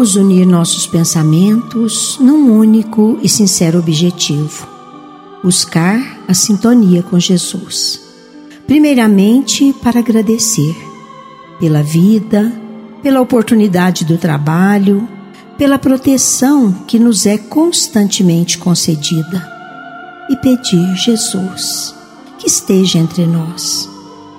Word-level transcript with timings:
Vamos 0.00 0.16
unir 0.16 0.46
nossos 0.46 0.86
pensamentos 0.86 2.16
num 2.18 2.56
único 2.56 3.18
e 3.20 3.28
sincero 3.28 3.78
objetivo: 3.78 4.66
buscar 5.44 6.00
a 6.26 6.32
sintonia 6.32 7.02
com 7.02 7.20
Jesus. 7.20 8.00
Primeiramente, 8.66 9.74
para 9.82 10.00
agradecer 10.00 10.74
pela 11.60 11.82
vida, 11.82 12.50
pela 13.02 13.20
oportunidade 13.20 14.06
do 14.06 14.16
trabalho, 14.16 15.06
pela 15.58 15.78
proteção 15.78 16.72
que 16.86 16.98
nos 16.98 17.26
é 17.26 17.36
constantemente 17.36 18.56
concedida. 18.56 19.46
E 20.30 20.36
pedir, 20.36 20.96
Jesus, 20.96 21.94
que 22.38 22.46
esteja 22.46 22.98
entre 22.98 23.26
nós, 23.26 23.86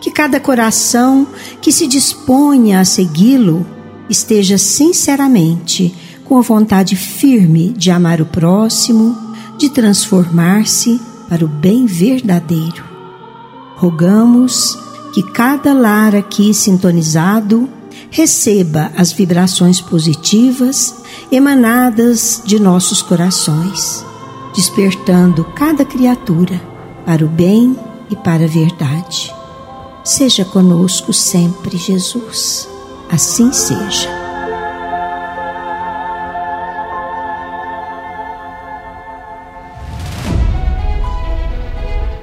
que 0.01 0.09
cada 0.09 0.39
coração 0.39 1.27
que 1.61 1.71
se 1.71 1.85
disponha 1.85 2.79
a 2.79 2.83
segui-lo 2.83 3.63
esteja 4.11 4.57
sinceramente 4.57 5.95
com 6.25 6.37
a 6.37 6.41
vontade 6.41 6.97
firme 6.97 7.69
de 7.69 7.89
amar 7.89 8.21
o 8.21 8.25
próximo, 8.25 9.17
de 9.57 9.69
transformar-se 9.69 10.99
para 11.29 11.45
o 11.45 11.47
bem 11.47 11.85
verdadeiro. 11.85 12.83
Rogamos 13.77 14.77
que 15.13 15.23
cada 15.23 15.73
lar 15.73 16.13
aqui 16.13 16.53
sintonizado 16.53 17.69
receba 18.09 18.91
as 18.97 19.13
vibrações 19.13 19.79
positivas 19.79 20.95
emanadas 21.31 22.41
de 22.45 22.59
nossos 22.59 23.01
corações, 23.01 24.05
despertando 24.53 25.45
cada 25.55 25.85
criatura 25.85 26.61
para 27.05 27.25
o 27.25 27.29
bem 27.29 27.77
e 28.09 28.15
para 28.17 28.43
a 28.43 28.47
verdade. 28.47 29.33
Seja 30.03 30.43
conosco 30.43 31.13
sempre, 31.13 31.77
Jesus 31.77 32.70
assim 33.11 33.51
seja. 33.51 34.09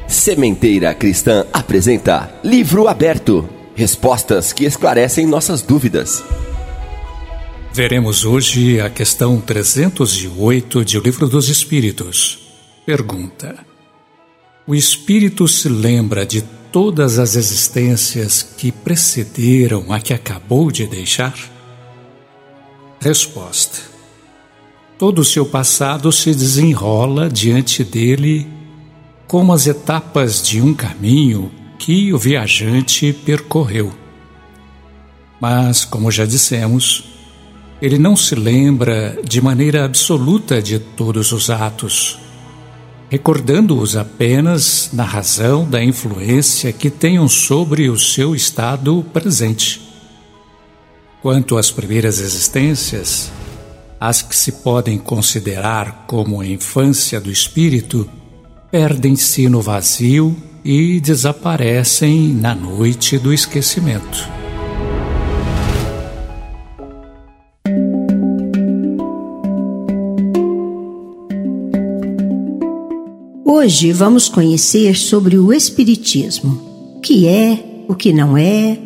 Sementeira 0.08 0.94
Cristã 0.94 1.46
apresenta 1.52 2.32
Livro 2.42 2.88
Aberto 2.88 3.48
Respostas 3.74 4.52
que 4.52 4.64
esclarecem 4.64 5.24
nossas 5.24 5.62
dúvidas. 5.62 6.24
Veremos 7.72 8.24
hoje 8.24 8.80
a 8.80 8.90
questão 8.90 9.40
308 9.40 10.84
de 10.84 10.98
O 10.98 11.00
Livro 11.00 11.28
dos 11.28 11.48
Espíritos. 11.48 12.40
Pergunta: 12.84 13.64
O 14.66 14.74
espírito 14.74 15.46
se 15.46 15.68
lembra 15.68 16.26
de 16.26 16.42
todas 16.72 17.18
as 17.18 17.36
existências 17.36 18.42
que 18.42 18.70
precederam 18.70 19.92
a 19.92 20.00
que 20.00 20.12
acabou 20.12 20.70
de 20.70 20.86
deixar? 20.86 21.34
Resposta: 23.00 23.78
Todo 24.98 25.20
o 25.20 25.24
seu 25.24 25.46
passado 25.46 26.10
se 26.12 26.34
desenrola 26.34 27.28
diante 27.28 27.84
dele 27.84 28.46
como 29.26 29.52
as 29.52 29.66
etapas 29.66 30.42
de 30.42 30.60
um 30.60 30.72
caminho 30.72 31.50
que 31.78 32.12
o 32.12 32.18
viajante 32.18 33.12
percorreu. 33.12 33.92
Mas, 35.40 35.84
como 35.84 36.10
já 36.10 36.24
dissemos, 36.24 37.04
ele 37.80 37.98
não 37.98 38.16
se 38.16 38.34
lembra 38.34 39.18
de 39.22 39.40
maneira 39.40 39.84
absoluta 39.84 40.60
de 40.60 40.78
todos 40.78 41.30
os 41.30 41.48
atos 41.50 42.18
recordando-os 43.10 43.96
apenas 43.96 44.90
na 44.92 45.04
razão 45.04 45.68
da 45.68 45.82
influência 45.82 46.72
que 46.72 46.90
tenham 46.90 47.28
sobre 47.28 47.88
o 47.88 47.98
seu 47.98 48.34
estado 48.34 49.04
presente. 49.12 49.80
Quanto 51.22 51.56
às 51.56 51.70
primeiras 51.70 52.20
existências, 52.20 53.30
as 54.00 54.22
que 54.22 54.36
se 54.36 54.52
podem 54.52 54.98
considerar 54.98 56.04
como 56.06 56.40
a 56.40 56.46
infância 56.46 57.20
do 57.20 57.30
espírito, 57.30 58.08
perdem-se 58.70 59.48
no 59.48 59.60
vazio 59.60 60.36
e 60.64 61.00
desaparecem 61.00 62.28
na 62.34 62.54
noite 62.54 63.18
do 63.18 63.32
esquecimento. 63.32 64.47
Hoje 73.58 73.92
vamos 73.92 74.28
conhecer 74.28 74.96
sobre 74.96 75.36
o 75.36 75.52
Espiritismo. 75.52 76.94
O 76.96 77.00
que 77.00 77.26
é, 77.26 77.84
o 77.88 77.94
que 77.96 78.12
não 78.12 78.38
é. 78.38 78.78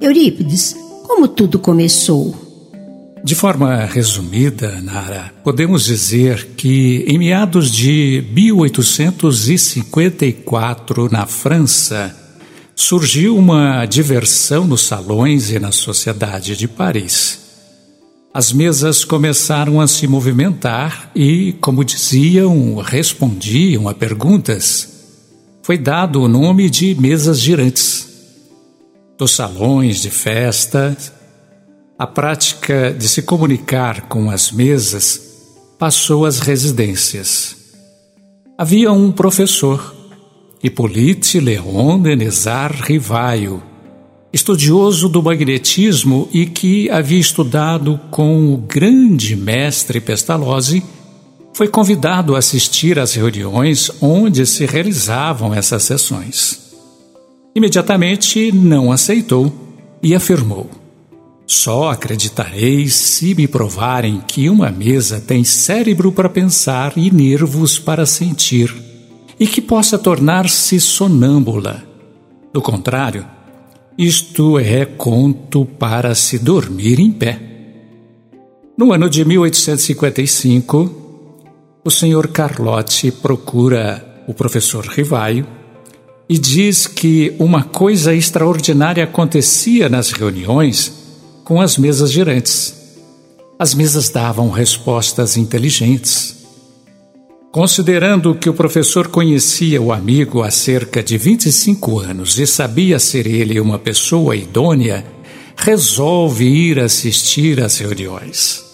Eurípides, 0.00 0.76
como 1.02 1.26
tudo 1.26 1.58
começou? 1.58 2.70
De 3.24 3.34
forma 3.34 3.84
resumida, 3.84 4.80
Nara, 4.80 5.34
podemos 5.42 5.86
dizer 5.86 6.50
que 6.56 7.04
em 7.08 7.18
meados 7.18 7.68
de 7.68 8.24
1854, 8.32 11.08
na 11.10 11.26
França, 11.26 12.16
surgiu 12.76 13.36
uma 13.36 13.84
diversão 13.86 14.68
nos 14.68 14.82
salões 14.82 15.50
e 15.50 15.58
na 15.58 15.72
sociedade 15.72 16.56
de 16.56 16.68
Paris. 16.68 17.41
As 18.34 18.50
mesas 18.50 19.04
começaram 19.04 19.78
a 19.78 19.86
se 19.86 20.06
movimentar 20.06 21.10
e, 21.14 21.52
como 21.60 21.84
diziam, 21.84 22.76
respondiam 22.76 23.90
a 23.90 23.94
perguntas. 23.94 24.88
Foi 25.62 25.76
dado 25.76 26.22
o 26.22 26.28
nome 26.28 26.70
de 26.70 26.94
mesas 26.94 27.38
girantes. 27.38 28.08
Dos 29.18 29.32
salões 29.32 30.00
de 30.00 30.08
festa, 30.08 30.96
a 31.98 32.06
prática 32.06 32.90
de 32.98 33.06
se 33.06 33.20
comunicar 33.20 34.08
com 34.08 34.30
as 34.30 34.50
mesas 34.50 35.20
passou 35.78 36.24
às 36.24 36.38
residências. 36.38 37.54
Havia 38.56 38.90
um 38.92 39.12
professor, 39.12 39.94
Hippolyte 40.62 41.38
Léon 41.38 42.00
Denizar 42.00 42.72
Rivaio, 42.82 43.62
estudioso 44.32 45.08
do 45.08 45.22
magnetismo 45.22 46.28
e 46.32 46.46
que 46.46 46.88
havia 46.88 47.18
estudado 47.18 48.00
com 48.10 48.54
o 48.54 48.56
grande 48.56 49.36
mestre 49.36 50.00
Pestalozzi, 50.00 50.82
foi 51.52 51.68
convidado 51.68 52.34
a 52.34 52.38
assistir 52.38 52.98
às 52.98 53.12
reuniões 53.12 53.90
onde 54.00 54.46
se 54.46 54.64
realizavam 54.64 55.54
essas 55.54 55.82
sessões. 55.82 56.72
Imediatamente 57.54 58.50
não 58.50 58.90
aceitou 58.90 59.52
e 60.02 60.14
afirmou: 60.14 60.70
Só 61.46 61.90
acreditarei 61.90 62.88
se 62.88 63.34
me 63.34 63.46
provarem 63.46 64.22
que 64.26 64.48
uma 64.48 64.70
mesa 64.70 65.20
tem 65.20 65.44
cérebro 65.44 66.10
para 66.10 66.30
pensar 66.30 66.94
e 66.96 67.10
nervos 67.10 67.78
para 67.78 68.06
sentir, 68.06 68.74
e 69.38 69.46
que 69.46 69.60
possa 69.60 69.98
tornar-se 69.98 70.80
sonâmbula. 70.80 71.84
Do 72.50 72.62
contrário, 72.62 73.26
isto 73.96 74.58
é 74.58 74.84
conto 74.84 75.64
para 75.64 76.14
se 76.14 76.38
dormir 76.38 76.98
em 76.98 77.10
pé. 77.10 77.38
No 78.76 78.92
ano 78.92 79.08
de 79.08 79.24
1855, 79.24 81.02
o 81.84 81.90
senhor 81.90 82.28
Carlotti 82.28 83.10
procura 83.10 84.24
o 84.26 84.32
professor 84.32 84.86
Rivaio 84.86 85.46
e 86.28 86.38
diz 86.38 86.86
que 86.86 87.34
uma 87.38 87.64
coisa 87.64 88.14
extraordinária 88.14 89.04
acontecia 89.04 89.88
nas 89.88 90.12
reuniões 90.12 90.92
com 91.44 91.60
as 91.60 91.76
mesas 91.76 92.10
girantes. 92.10 92.74
As 93.58 93.74
mesas 93.74 94.08
davam 94.08 94.48
respostas 94.50 95.36
inteligentes. 95.36 96.41
Considerando 97.52 98.34
que 98.34 98.48
o 98.48 98.54
professor 98.54 99.08
conhecia 99.08 99.80
o 99.80 99.92
amigo 99.92 100.42
há 100.42 100.50
cerca 100.50 101.02
de 101.02 101.18
25 101.18 101.98
anos 101.98 102.38
e 102.38 102.46
sabia 102.46 102.98
ser 102.98 103.26
ele 103.26 103.60
uma 103.60 103.78
pessoa 103.78 104.34
idônea, 104.34 105.04
resolve 105.54 106.46
ir 106.46 106.80
assistir 106.80 107.60
às 107.60 107.76
reuniões. 107.76 108.64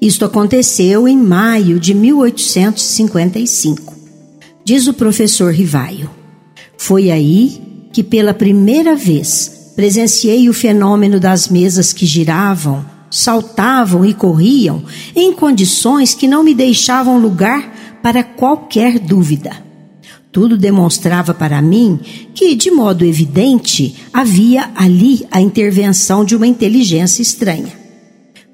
Isto 0.00 0.24
aconteceu 0.24 1.08
em 1.08 1.18
maio 1.18 1.80
de 1.80 1.94
1855. 1.94 3.92
Diz 4.64 4.86
o 4.86 4.94
professor 4.94 5.52
Rivaio. 5.52 6.08
Foi 6.78 7.10
aí 7.10 7.60
que 7.92 8.04
pela 8.04 8.32
primeira 8.32 8.94
vez 8.94 9.72
presenciei 9.74 10.48
o 10.48 10.54
fenômeno 10.54 11.18
das 11.18 11.48
mesas 11.48 11.92
que 11.92 12.06
giravam, 12.06 12.86
saltavam 13.10 14.04
e 14.04 14.14
corriam 14.14 14.84
em 15.12 15.32
condições 15.32 16.14
que 16.14 16.28
não 16.28 16.44
me 16.44 16.54
deixavam 16.54 17.18
lugar 17.18 17.71
para 18.02 18.24
qualquer 18.24 18.98
dúvida. 18.98 19.62
Tudo 20.32 20.56
demonstrava 20.56 21.34
para 21.34 21.60
mim 21.60 22.00
que, 22.34 22.54
de 22.54 22.70
modo 22.70 23.04
evidente, 23.04 23.94
havia 24.12 24.70
ali 24.74 25.26
a 25.30 25.40
intervenção 25.40 26.24
de 26.24 26.34
uma 26.34 26.46
inteligência 26.46 27.20
estranha. 27.20 27.72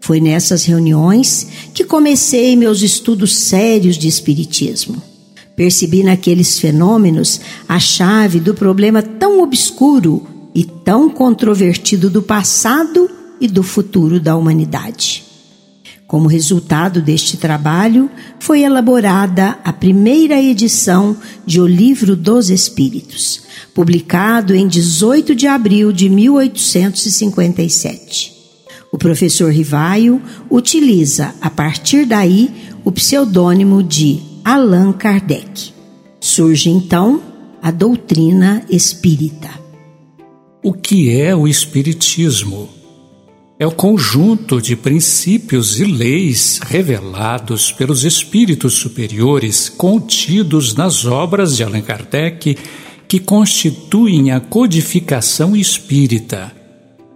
Foi 0.01 0.21
nessas 0.21 0.65
reuniões 0.65 1.47
que 1.73 1.85
comecei 1.85 2.57
meus 2.57 2.83
estudos 2.83 3.37
sérios 3.37 3.97
de 3.97 4.09
Espiritismo. 4.09 5.01
Percebi 5.55 6.03
naqueles 6.03 6.59
fenômenos 6.59 7.41
a 7.69 7.79
chave 7.79 8.41
do 8.41 8.55
problema 8.55 9.03
tão 9.03 9.43
obscuro 9.43 10.27
e 10.55 10.65
tão 10.65 11.09
controvertido 11.11 12.11
do 12.11 12.23
passado 12.23 13.09
e 13.41 13.47
do 13.47 13.63
futuro 13.63 14.19
da 14.19 14.37
humanidade. 14.37 15.28
Como 16.09 16.27
resultado 16.27 17.01
deste 17.03 17.37
trabalho, 17.37 18.11
foi 18.41 18.63
elaborada 18.63 19.59
a 19.63 19.75
primeira 19.75 20.43
edição 20.43 21.15
de 21.45 21.61
O 21.61 21.67
Livro 21.67 22.17
dos 22.17 22.49
Espíritos, 22.49 23.43
publicado 23.75 24.55
em 24.55 24.67
18 24.67 25.35
de 25.35 25.47
abril 25.47 25.93
de 25.93 26.09
1857. 26.09 28.33
O 28.91 28.97
professor 28.97 29.53
Rivaio 29.53 30.23
utiliza, 30.51 31.35
a 31.43 31.51
partir 31.51 32.07
daí, 32.07 32.51
o 32.87 32.91
pseudônimo 32.91 33.83
de 33.83 34.23
Allan 34.43 34.95
Kardec. 34.95 35.75
Surge 36.19 36.71
então 36.71 37.21
a 37.61 37.71
doutrina 37.71 38.65
espírita. 38.71 39.51
O 40.63 40.73
que 40.73 41.15
é 41.15 41.37
o 41.37 41.47
Espiritismo? 41.47 42.78
É 43.59 43.67
o 43.67 43.73
conjunto 43.73 44.63
de 44.63 44.77
princípios 44.77 45.81
e 45.81 45.85
leis 45.85 46.61
revelados 46.63 47.73
pelos 47.73 48.05
espíritos 48.05 48.75
superiores 48.75 49.69
contidos 49.69 50.77
nas 50.77 51.05
obras 51.05 51.57
de 51.57 51.65
Allan 51.65 51.81
Kardec 51.81 52.57
que 53.09 53.19
constituem 53.19 54.31
a 54.31 54.39
codificação 54.39 55.57
espírita. 55.57 56.53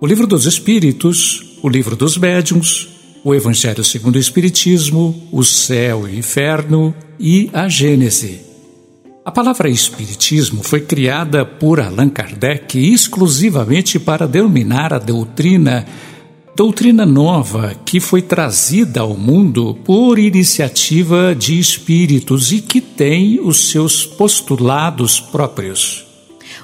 O 0.01 0.07
Livro 0.07 0.27
dos 0.27 0.47
Espíritos, 0.47 1.59
o 1.63 1.69
Livro 1.69 1.95
dos 1.95 2.17
Médiuns, 2.19 2.89
o 3.23 3.33
Evangelho 3.33 3.85
segundo 3.85 4.17
o 4.17 4.19
Espiritismo, 4.19 5.29
o 5.31 5.45
Céu 5.45 6.09
e 6.09 6.15
o 6.15 6.19
Inferno 6.19 6.93
e 7.21 7.49
a 7.53 7.69
Gênese. 7.69 8.41
A 9.25 9.31
palavra 9.31 9.69
Espiritismo 9.69 10.65
foi 10.65 10.81
criada 10.81 11.45
por 11.45 11.79
Allan 11.79 12.09
Kardec 12.09 12.77
exclusivamente 12.77 14.01
para 14.01 14.27
denominar 14.27 14.93
a 14.93 14.99
doutrina 14.99 15.87
Doutrina 16.55 17.07
nova 17.07 17.75
que 17.83 17.99
foi 17.99 18.21
trazida 18.21 19.01
ao 19.01 19.17
mundo 19.17 19.75
por 19.87 20.19
iniciativa 20.19 21.35
de 21.35 21.59
espíritos 21.59 22.53
e 22.53 22.61
que 22.61 22.79
tem 22.79 23.41
os 23.41 23.71
seus 23.71 24.05
postulados 24.05 25.19
próprios. 25.19 26.05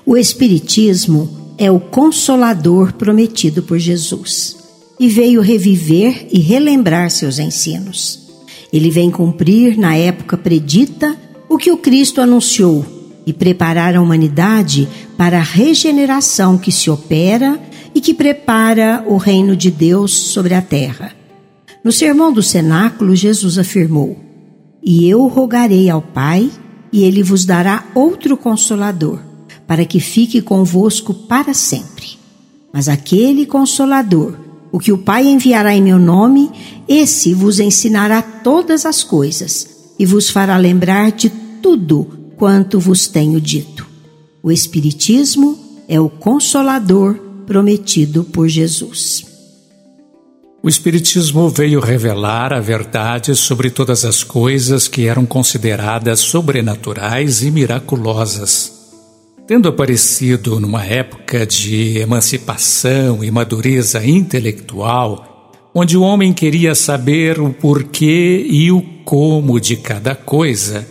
O 0.05 0.15
Espiritismo 0.15 1.55
é 1.57 1.71
o 1.71 1.81
consolador 1.81 2.93
prometido 2.93 3.63
por 3.63 3.79
Jesus 3.79 4.59
e 5.01 5.09
veio 5.09 5.41
reviver 5.41 6.29
e 6.31 6.39
relembrar 6.39 7.11
seus 7.11 7.39
ensinos. 7.39 8.29
Ele 8.71 8.91
vem 8.91 9.11
cumprir, 9.11 9.79
na 9.79 9.97
época 9.97 10.37
predita, 10.37 11.17
o 11.49 11.57
que 11.57 11.73
o 11.73 11.79
Cristo 11.79 12.21
anunciou 12.21 12.85
e 13.27 13.33
preparar 13.33 13.97
a 13.97 14.03
humanidade 14.03 14.87
para 15.17 15.39
a 15.39 15.43
regeneração 15.43 16.59
que 16.59 16.71
se 16.71 16.91
opera 16.91 17.59
e 17.99 18.01
que 18.01 18.15
prepara 18.15 19.05
o 19.09 19.17
reino 19.17 19.57
de 19.57 19.73
Deus 19.73 20.15
sobre 20.15 20.55
a 20.55 20.63
terra. 20.63 21.13
No 21.83 21.91
sermão 21.91 22.33
do 22.33 22.41
cenáculo, 22.41 23.17
Jesus 23.17 23.59
afirmou: 23.59 24.17
E 24.81 25.09
eu 25.09 25.27
rogarei 25.27 25.91
ao 25.91 26.01
Pai, 26.01 26.49
e 26.93 27.03
ele 27.03 27.25
vos 27.25 27.45
dará 27.45 27.85
outro 27.97 28.37
consolador, 28.37 29.19
para 29.67 29.85
que 29.85 29.99
fique 29.99 30.41
convosco 30.41 31.13
para 31.13 31.53
sempre. 31.53 32.11
Mas 32.73 32.89
aquele 32.89 33.45
consolador, 33.45 34.35
o 34.71 34.79
que 34.79 34.93
o 34.93 34.99
Pai 34.99 35.27
enviará 35.27 35.75
em 35.75 35.83
meu 35.83 35.99
nome, 35.99 36.53
esse 36.87 37.35
vos 37.35 37.59
ensinará 37.59 38.23
todas 38.23 38.87
as 38.87 39.03
coisas 39.03 39.95
e 39.99 40.07
vos 40.07 40.31
fará 40.31 40.57
lembrar 40.57 41.11
de 41.11 41.31
tudo 41.61 42.07
quanto 42.37 42.79
vos 42.79 43.09
tenho 43.09 43.41
dito. 43.41 43.85
O 44.41 44.53
Espiritismo 44.53 45.59
é 45.89 46.01
o 46.01 46.09
consolador 46.09 47.27
prometido 47.49 48.25
por 48.25 48.47
Jesus. 48.47 49.25
O 50.63 50.69
Espiritismo 50.69 51.49
veio 51.49 51.81
revelar 51.81 52.53
a 52.53 52.61
verdade 52.61 53.35
sobre 53.35 53.71
todas 53.71 54.05
as 54.05 54.23
coisas 54.23 54.87
que 54.87 55.07
eram 55.07 55.25
consideradas 55.25 56.21
sobrenaturais 56.21 57.43
e 57.43 57.51
miraculosas. 57.51 58.71
Tendo 59.47 59.67
aparecido 59.67 60.61
numa 60.61 60.85
época 60.85 61.47
de 61.47 61.97
emancipação 61.97 63.25
e 63.25 63.31
madureza 63.31 64.05
intelectual, 64.05 65.55
onde 65.75 65.97
o 65.97 66.03
homem 66.03 66.35
queria 66.35 66.75
saber 66.75 67.41
o 67.41 67.51
porquê 67.51 68.47
e 68.47 68.71
o 68.71 68.83
como 69.07 69.59
de 69.59 69.75
cada 69.79 70.15
coisa, 70.15 70.87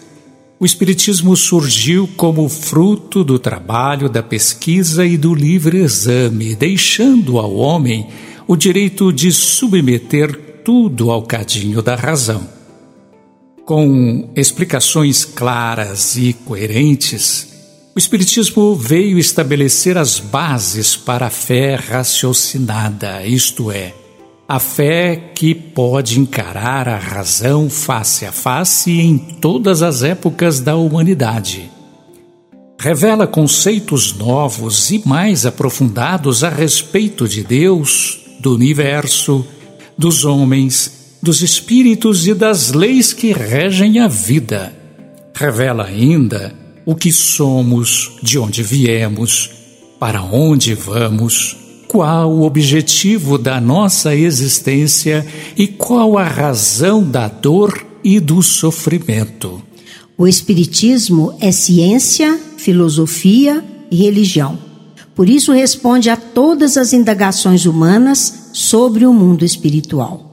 o 0.59 0.65
Espiritismo 0.65 1.36
surgiu 1.36 2.09
como 2.18 2.50
fruto 2.50 3.24
do 3.24 3.38
trabalho, 3.38 4.09
da 4.09 4.24
pesquisa 4.24 5.05
e 5.05 5.15
do 5.15 5.36
livre 5.36 5.77
exame, 5.77 6.55
deixando 6.55 7.38
ao 7.38 7.55
homem 7.55 8.08
o 8.48 8.55
direito 8.55 9.13
de 9.13 9.32
submeter 9.32 10.62
tudo 10.63 11.12
ao 11.12 11.22
cadinho 11.22 11.82
da 11.82 11.96
razão. 11.96 12.48
Com 13.65 14.32
explicações 14.36 15.25
claras 15.25 16.17
e 16.17 16.34
coerentes, 16.34 17.48
o 17.96 18.00
Espiritismo 18.00 18.74
veio 18.75 19.20
estabelecer 19.20 19.98
as 19.98 20.20
bases 20.20 20.96
para 20.96 21.27
a 21.27 21.32
fé 21.32 21.75
raciocinada, 21.75 23.25
isto 23.25 23.72
é, 23.72 23.93
a 24.48 24.60
fé 24.60 25.32
que 25.36 25.54
pode 25.54 26.20
encarar 26.20 26.88
a 26.88 26.98
razão 26.98 27.70
face 27.70 28.25
a 28.25 28.32
face 28.32 28.92
em 28.92 29.18
todas 29.18 29.82
as 29.82 30.04
épocas 30.04 30.62
da 30.62 30.77
humanidade. 30.77 31.70
Revela 32.80 33.27
conceitos 33.27 34.16
novos 34.16 34.89
e 34.89 35.01
mais 35.06 35.46
aprofundados 35.46 36.46
a 36.46 36.50
respeito 36.50 37.27
de 37.27 37.44
Deus, 37.44 38.20
do 38.39 38.56
universo, 38.56 39.46
dos 39.98 40.24
homens, 40.24 41.18
dos 41.22 41.42
espíritos 41.42 42.25
e 42.25 42.34
das 42.34 42.72
leis 42.72 43.12
que 43.12 43.34
regem 43.34 44.00
a 44.00 44.08
vida. 44.08 44.74
Revela 45.34 45.86
ainda 45.86 46.56
o 46.86 46.96
que 46.96 47.12
somos, 47.12 48.18
de 48.24 48.39
onde 48.39 48.63
viemos, 48.63 49.50
para 50.00 50.22
onde 50.22 50.74
vamos 50.74 51.66
qual 51.88 52.32
o 52.32 52.44
objetivo 52.44 53.38
da 53.38 53.62
nossa 53.62 54.15
existência 54.15 55.25
e 55.56 55.67
qual 55.67 56.17
a 56.17 56.24
razão 56.24 57.03
da 57.03 57.27
dor 57.27 57.86
e 58.03 58.20
do 58.20 58.41
sofrimento. 58.41 59.62
O 60.17 60.27
Espiritismo 60.27 61.36
é 61.39 61.51
ciência, 61.51 62.39
filosofia 62.58 63.63
e 63.89 63.98
religião. 63.98 64.58
Por 65.15 65.29
isso, 65.29 65.51
responde 65.51 66.10
a 66.10 66.17
todas 66.17 66.77
as 66.77 66.94
indagações 66.94 67.65
humanas 67.65 68.50
sobre 68.53 69.06
o 69.06 69.13
mundo 69.13 69.44
espiritual. 69.44 70.25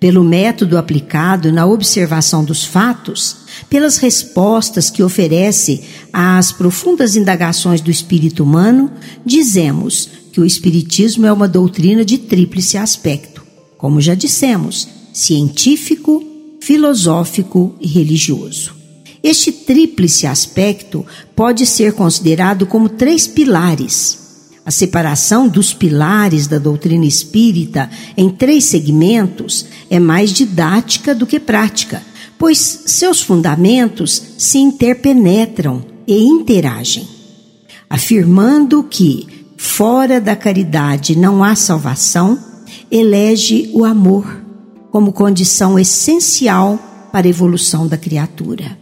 Pelo 0.00 0.22
método 0.22 0.78
aplicado 0.78 1.52
na 1.52 1.66
observação 1.66 2.44
dos 2.44 2.64
fatos, 2.64 3.38
pelas 3.68 3.96
respostas 3.96 4.90
que 4.90 5.02
oferece 5.02 5.82
às 6.12 6.52
profundas 6.52 7.16
indagações 7.16 7.80
do 7.80 7.90
espírito 7.90 8.44
humano, 8.44 8.90
dizemos 9.24 10.08
que 10.38 10.42
o 10.42 10.46
Espiritismo 10.46 11.26
é 11.26 11.32
uma 11.32 11.48
doutrina 11.48 12.04
de 12.04 12.16
tríplice 12.16 12.78
aspecto, 12.78 13.42
como 13.76 14.00
já 14.00 14.14
dissemos, 14.14 14.86
científico, 15.12 16.22
filosófico 16.60 17.74
e 17.80 17.88
religioso. 17.88 18.72
Este 19.20 19.50
tríplice 19.50 20.28
aspecto 20.28 21.04
pode 21.34 21.66
ser 21.66 21.92
considerado 21.92 22.66
como 22.66 22.88
três 22.88 23.26
pilares: 23.26 24.16
A 24.64 24.70
separação 24.70 25.48
dos 25.48 25.74
pilares 25.74 26.46
da 26.46 26.58
doutrina 26.58 27.04
espírita 27.04 27.90
em 28.16 28.30
três 28.30 28.62
segmentos 28.62 29.66
é 29.90 29.98
mais 29.98 30.32
didática 30.32 31.16
do 31.16 31.26
que 31.26 31.40
prática, 31.40 32.00
pois 32.38 32.84
seus 32.86 33.20
fundamentos 33.20 34.22
se 34.38 34.58
interpenetram 34.58 35.84
e 36.06 36.16
interagem. 36.22 37.08
Afirmando 37.90 38.84
que 38.84 39.37
fora 39.58 40.20
da 40.20 40.36
caridade 40.36 41.18
não 41.18 41.42
há 41.42 41.56
salvação, 41.56 42.38
elege 42.90 43.70
o 43.74 43.84
amor 43.84 44.40
como 44.90 45.12
condição 45.12 45.78
essencial 45.78 46.78
para 47.12 47.26
a 47.26 47.30
evolução 47.30 47.86
da 47.86 47.96
criatura. 47.96 48.78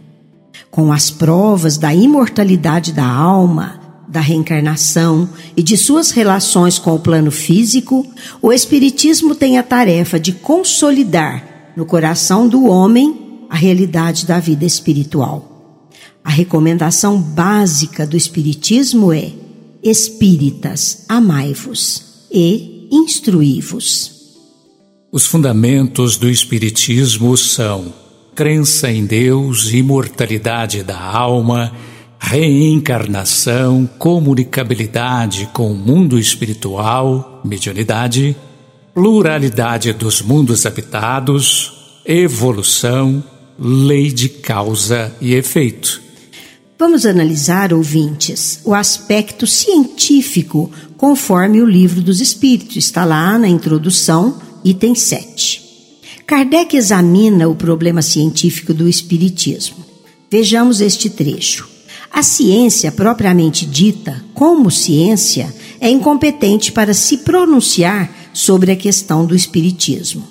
Com 0.69 0.93
as 0.93 1.09
provas 1.09 1.77
da 1.77 1.93
imortalidade 1.93 2.93
da 2.93 3.05
alma, 3.05 3.79
da 4.07 4.21
reencarnação 4.21 5.27
e 5.55 5.63
de 5.63 5.75
suas 5.75 6.11
relações 6.11 6.77
com 6.77 6.93
o 6.93 6.99
plano 6.99 7.31
físico, 7.31 8.05
o 8.41 8.53
Espiritismo 8.53 9.33
tem 9.33 9.57
a 9.57 9.63
tarefa 9.63 10.19
de 10.19 10.31
consolidar 10.31 11.43
no 11.75 11.85
coração 11.85 12.47
do 12.47 12.65
homem 12.65 13.45
a 13.49 13.55
realidade 13.55 14.25
da 14.25 14.39
vida 14.39 14.65
espiritual. 14.65 15.89
A 16.23 16.29
recomendação 16.29 17.19
básica 17.19 18.05
do 18.05 18.15
Espiritismo 18.15 19.11
é: 19.11 19.31
Espíritas, 19.83 21.05
amai-vos 21.07 22.25
e 22.31 22.87
instruí-vos. 22.91 24.17
Os 25.11 25.25
fundamentos 25.25 26.17
do 26.17 26.29
Espiritismo 26.29 27.37
são 27.37 27.93
crença 28.35 28.91
em 28.91 29.05
Deus, 29.05 29.71
imortalidade 29.71 30.83
da 30.83 30.99
alma, 30.99 31.71
reencarnação, 32.19 33.89
comunicabilidade 33.97 35.49
com 35.53 35.71
o 35.71 35.75
mundo 35.75 36.19
espiritual, 36.19 37.41
mediunidade, 37.43 38.35
pluralidade 38.93 39.93
dos 39.93 40.21
mundos 40.21 40.65
habitados, 40.65 41.99
evolução, 42.05 43.23
lei 43.57 44.11
de 44.11 44.29
causa 44.29 45.15
e 45.21 45.33
efeito. 45.33 46.06
Vamos 46.79 47.07
analisar, 47.07 47.73
ouvintes, 47.73 48.59
o 48.63 48.71
aspecto 48.71 49.47
científico 49.47 50.69
conforme 50.95 51.59
o 51.59 51.65
Livro 51.65 52.01
dos 52.01 52.21
Espíritos. 52.21 52.75
Está 52.75 53.03
lá 53.03 53.35
na 53.39 53.47
introdução 53.47 54.39
item 54.63 54.93
7. 54.93 55.65
Kardec 56.27 56.77
examina 56.77 57.47
o 57.47 57.55
problema 57.55 58.03
científico 58.03 58.75
do 58.75 58.87
Espiritismo. 58.87 59.83
Vejamos 60.29 60.79
este 60.79 61.09
trecho. 61.09 61.67
A 62.11 62.21
ciência 62.21 62.91
propriamente 62.91 63.65
dita, 63.65 64.23
como 64.35 64.69
ciência, 64.69 65.51
é 65.81 65.89
incompetente 65.89 66.71
para 66.71 66.93
se 66.93 67.17
pronunciar 67.17 68.29
sobre 68.31 68.71
a 68.71 68.75
questão 68.75 69.25
do 69.25 69.35
Espiritismo. 69.35 70.27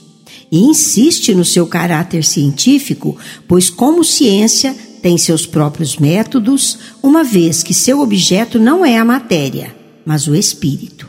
E 0.53 0.61
insiste 0.61 1.35
no 1.35 1.45
seu 1.45 1.67
caráter 1.67 2.23
científico, 2.23 3.17
pois, 3.49 3.69
como 3.69 4.05
ciência, 4.05 4.77
tem 5.07 5.17
seus 5.17 5.47
próprios 5.47 5.99
métodos, 5.99 6.81
uma 7.01 7.23
vez 7.23 7.63
que 7.63 7.73
seu 7.73 8.01
objeto 8.01 8.59
não 8.59 8.85
é 8.85 8.99
a 8.99 9.05
matéria, 9.05 9.73
mas 10.05 10.27
o 10.27 10.35
espírito. 10.35 11.09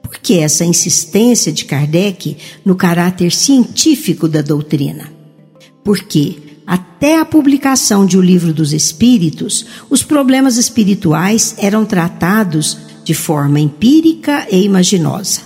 Por 0.00 0.16
que 0.20 0.38
essa 0.38 0.64
insistência 0.64 1.50
de 1.50 1.64
Kardec 1.64 2.36
no 2.64 2.76
caráter 2.76 3.32
científico 3.32 4.28
da 4.28 4.42
doutrina? 4.42 5.12
Porque, 5.82 6.36
até 6.64 7.18
a 7.18 7.24
publicação 7.24 8.06
de 8.06 8.16
O 8.16 8.20
Livro 8.20 8.54
dos 8.54 8.72
Espíritos, 8.72 9.66
os 9.90 10.04
problemas 10.04 10.56
espirituais 10.56 11.56
eram 11.58 11.84
tratados 11.84 12.78
de 13.02 13.12
forma 13.12 13.58
empírica 13.58 14.46
e 14.52 14.62
imaginosa. 14.62 15.40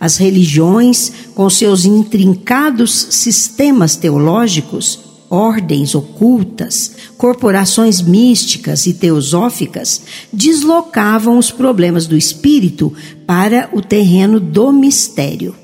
As 0.00 0.16
religiões, 0.16 1.12
com 1.32 1.48
seus 1.48 1.84
intrincados 1.84 3.06
sistemas 3.10 3.94
teológicos, 3.94 5.05
ordens 5.30 5.94
ocultas, 5.94 6.92
corporações 7.16 8.00
místicas 8.00 8.86
e 8.86 8.94
teosóficas 8.94 10.02
deslocavam 10.32 11.38
os 11.38 11.50
problemas 11.50 12.06
do 12.06 12.16
espírito 12.16 12.92
para 13.26 13.68
o 13.72 13.80
terreno 13.80 14.38
do 14.38 14.72
mistério. 14.72 15.54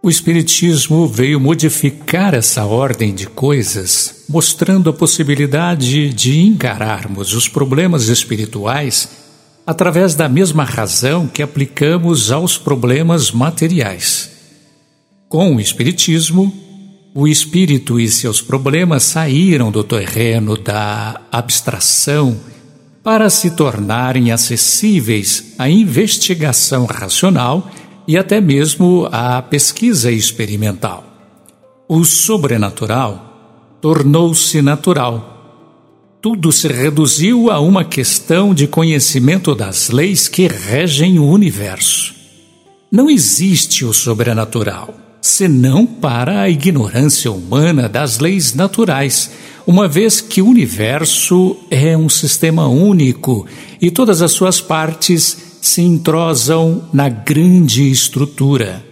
O 0.00 0.08
Espiritismo 0.08 1.08
veio 1.08 1.40
modificar 1.40 2.32
essa 2.32 2.64
ordem 2.64 3.12
de 3.12 3.26
coisas, 3.26 4.24
mostrando 4.28 4.88
a 4.88 4.92
possibilidade 4.92 6.12
de 6.14 6.40
encararmos 6.40 7.34
os 7.34 7.48
problemas 7.48 8.08
espirituais 8.08 9.08
através 9.66 10.14
da 10.14 10.28
mesma 10.28 10.64
razão 10.64 11.26
que 11.26 11.42
aplicamos 11.42 12.30
aos 12.30 12.56
problemas 12.56 13.32
materiais. 13.32 14.30
Com 15.28 15.56
o 15.56 15.60
Espiritismo, 15.60 16.54
o 17.14 17.26
espírito 17.26 17.98
e 17.98 18.08
seus 18.08 18.40
problemas 18.40 19.02
saíram 19.02 19.70
do 19.70 19.82
terreno 19.82 20.56
da 20.56 21.20
abstração 21.32 22.38
para 23.02 23.30
se 23.30 23.52
tornarem 23.52 24.30
acessíveis 24.30 25.54
à 25.58 25.68
investigação 25.68 26.84
racional 26.84 27.70
e 28.06 28.16
até 28.16 28.40
mesmo 28.40 29.08
à 29.10 29.40
pesquisa 29.40 30.10
experimental. 30.10 31.04
O 31.88 32.04
sobrenatural 32.04 33.76
tornou-se 33.80 34.60
natural. 34.60 35.34
Tudo 36.20 36.52
se 36.52 36.68
reduziu 36.68 37.50
a 37.50 37.60
uma 37.60 37.84
questão 37.84 38.52
de 38.52 38.66
conhecimento 38.66 39.54
das 39.54 39.88
leis 39.88 40.28
que 40.28 40.46
regem 40.46 41.18
o 41.18 41.26
universo. 41.26 42.14
Não 42.92 43.08
existe 43.08 43.84
o 43.84 43.94
sobrenatural 43.94 45.07
senão 45.20 45.84
para 45.84 46.42
a 46.42 46.50
ignorância 46.50 47.30
humana 47.30 47.88
das 47.88 48.18
leis 48.18 48.54
naturais, 48.54 49.30
uma 49.66 49.86
vez 49.86 50.20
que 50.20 50.40
o 50.40 50.46
universo 50.48 51.56
é 51.70 51.96
um 51.96 52.08
sistema 52.08 52.66
único 52.66 53.46
e 53.80 53.90
todas 53.90 54.22
as 54.22 54.32
suas 54.32 54.60
partes 54.60 55.36
se 55.60 55.82
entrosam 55.82 56.88
na 56.92 57.08
grande 57.08 57.90
estrutura. 57.90 58.84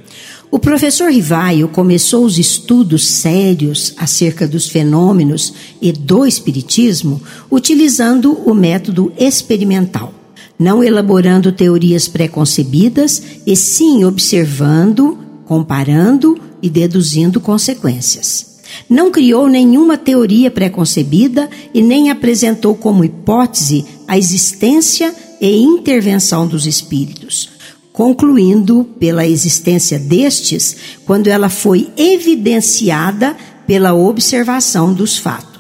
O 0.51 0.59
professor 0.59 1.11
Rivaio 1.11 1.69
começou 1.69 2.25
os 2.25 2.39
estudos 2.39 3.07
sérios 3.07 3.95
acerca 3.97 4.47
dos 4.47 4.69
fenômenos 4.69 5.53
e 5.83 5.93
do 5.93 6.25
espiritismo 6.25 7.21
utilizando 7.51 8.33
o 8.33 8.55
método 8.55 9.13
experimental, 9.19 10.15
não 10.59 10.85
elaborando 10.85 11.51
teorias 11.53 12.07
preconcebidas 12.07 13.23
e 13.47 13.57
sim 13.57 14.05
observando 14.05 15.26
comparando 15.47 16.39
e 16.61 16.69
deduzindo 16.69 17.41
consequências. 17.41 18.57
Não 18.91 19.11
criou 19.11 19.49
nenhuma 19.49 19.97
teoria 19.97 20.51
preconcebida 20.51 21.49
e 21.73 21.81
nem 21.83 22.11
apresentou 22.11 22.75
como 22.75 23.05
hipótese 23.05 23.85
a 24.07 24.19
existência 24.19 25.15
e 25.41 25.57
intervenção 25.63 26.47
dos 26.47 26.67
espíritos, 26.67 27.49
concluindo 27.93 28.85
pela 28.99 29.27
existência 29.27 29.99
destes 29.99 30.77
quando 31.07 31.29
ela 31.29 31.49
foi 31.49 31.89
evidenciada 31.97 33.37
pela 33.67 33.95
observação 33.95 34.93
dos 34.93 35.17
fatos 35.17 35.56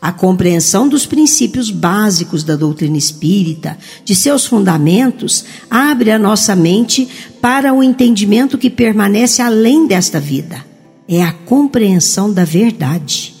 a 0.00 0.10
compreensão 0.10 0.88
dos 0.88 1.04
princípios 1.04 1.70
básicos 1.70 2.42
da 2.42 2.56
doutrina 2.56 2.96
espírita, 2.96 3.76
de 4.04 4.14
seus 4.14 4.46
fundamentos, 4.46 5.44
abre 5.70 6.10
a 6.10 6.18
nossa 6.18 6.56
mente 6.56 7.08
para 7.40 7.74
o 7.74 7.82
entendimento 7.82 8.56
que 8.56 8.70
permanece 8.70 9.42
além 9.42 9.86
desta 9.86 10.18
vida. 10.18 10.64
É 11.06 11.22
a 11.22 11.32
compreensão 11.32 12.32
da 12.32 12.44
verdade. 12.44 13.34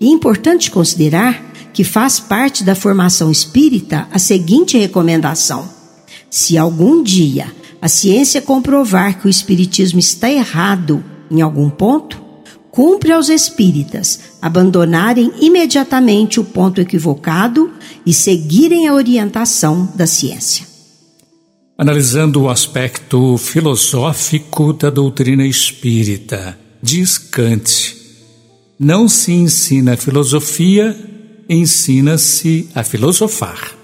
E 0.00 0.06
é 0.06 0.10
importante 0.10 0.70
considerar 0.70 1.42
que 1.72 1.82
faz 1.82 2.20
parte 2.20 2.62
da 2.62 2.74
formação 2.74 3.30
espírita 3.30 4.06
a 4.12 4.18
seguinte 4.18 4.78
recomendação: 4.78 5.68
se 6.30 6.56
algum 6.56 7.02
dia 7.02 7.52
a 7.82 7.88
ciência 7.88 8.40
comprovar 8.40 9.18
que 9.18 9.26
o 9.26 9.30
espiritismo 9.30 9.98
está 9.98 10.30
errado 10.30 11.04
em 11.30 11.40
algum 11.40 11.68
ponto, 11.68 12.25
cumpre 12.76 13.10
aos 13.10 13.30
espíritas 13.30 14.36
abandonarem 14.42 15.32
imediatamente 15.40 16.38
o 16.38 16.44
ponto 16.44 16.78
equivocado 16.78 17.72
e 18.04 18.12
seguirem 18.12 18.86
a 18.86 18.92
orientação 18.92 19.90
da 19.94 20.06
ciência. 20.06 20.66
Analisando 21.78 22.42
o 22.42 22.50
aspecto 22.50 23.38
filosófico 23.38 24.74
da 24.74 24.90
doutrina 24.90 25.46
espírita, 25.46 26.58
diz 26.82 27.16
Kant: 27.16 27.96
não 28.78 29.08
se 29.08 29.32
ensina 29.32 29.96
filosofia, 29.96 30.94
ensina-se 31.48 32.68
a 32.74 32.84
filosofar. 32.84 33.74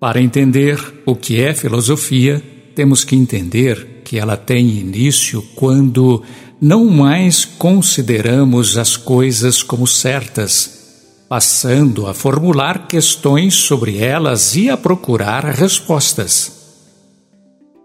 Para 0.00 0.22
entender 0.22 0.80
o 1.04 1.14
que 1.14 1.38
é 1.38 1.52
filosofia, 1.52 2.42
temos 2.74 3.04
que 3.04 3.14
entender 3.14 4.00
que 4.04 4.18
ela 4.18 4.36
tem 4.36 4.68
início 4.68 5.42
quando 5.54 6.22
não 6.60 6.86
mais 6.86 7.44
consideramos 7.44 8.78
as 8.78 8.96
coisas 8.96 9.62
como 9.62 9.86
certas, 9.86 10.74
passando 11.28 12.06
a 12.06 12.14
formular 12.14 12.86
questões 12.86 13.54
sobre 13.54 13.98
elas 13.98 14.54
e 14.56 14.70
a 14.70 14.76
procurar 14.76 15.44
respostas. 15.44 16.64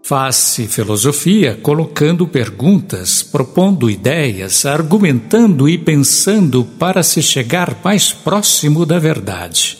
Faz-se 0.02 0.66
filosofia 0.66 1.58
colocando 1.62 2.26
perguntas, 2.26 3.22
propondo 3.22 3.88
ideias, 3.88 4.66
argumentando 4.66 5.68
e 5.68 5.78
pensando 5.78 6.64
para 6.64 7.02
se 7.02 7.22
chegar 7.22 7.78
mais 7.84 8.12
próximo 8.12 8.84
da 8.84 8.98
verdade. 8.98 9.78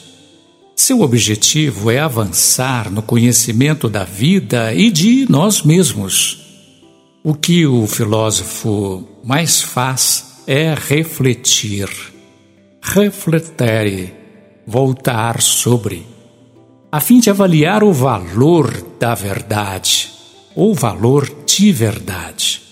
Seu 0.77 1.01
objetivo 1.01 1.91
é 1.91 1.99
avançar 1.99 2.91
no 2.91 3.03
conhecimento 3.03 3.89
da 3.89 4.05
vida 4.05 4.73
e 4.73 4.91
de 4.91 5.27
nós 5.29 5.63
mesmos. 5.63 6.50
O 7.23 7.35
que 7.35 7.67
o 7.67 7.87
filósofo 7.87 9.07
mais 9.23 9.61
faz 9.61 10.43
é 10.47 10.75
refletir, 10.75 11.91
refletere, 12.81 14.15
voltar 14.67 15.43
sobre 15.43 16.07
a 16.91 16.99
fim 16.99 17.21
de 17.21 17.29
avaliar 17.29 17.85
o 17.85 17.93
valor 17.93 18.73
da 18.99 19.15
verdade, 19.15 20.11
ou 20.57 20.75
valor 20.75 21.31
de 21.45 21.71
verdade. 21.71 22.63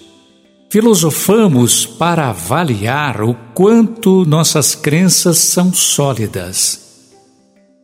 Filosofamos 0.71 1.85
para 1.85 2.31
avaliar 2.31 3.23
o 3.23 3.35
quanto 3.55 4.25
nossas 4.25 4.75
crenças 4.75 5.39
são 5.39 5.75
sólidas. 5.75 7.05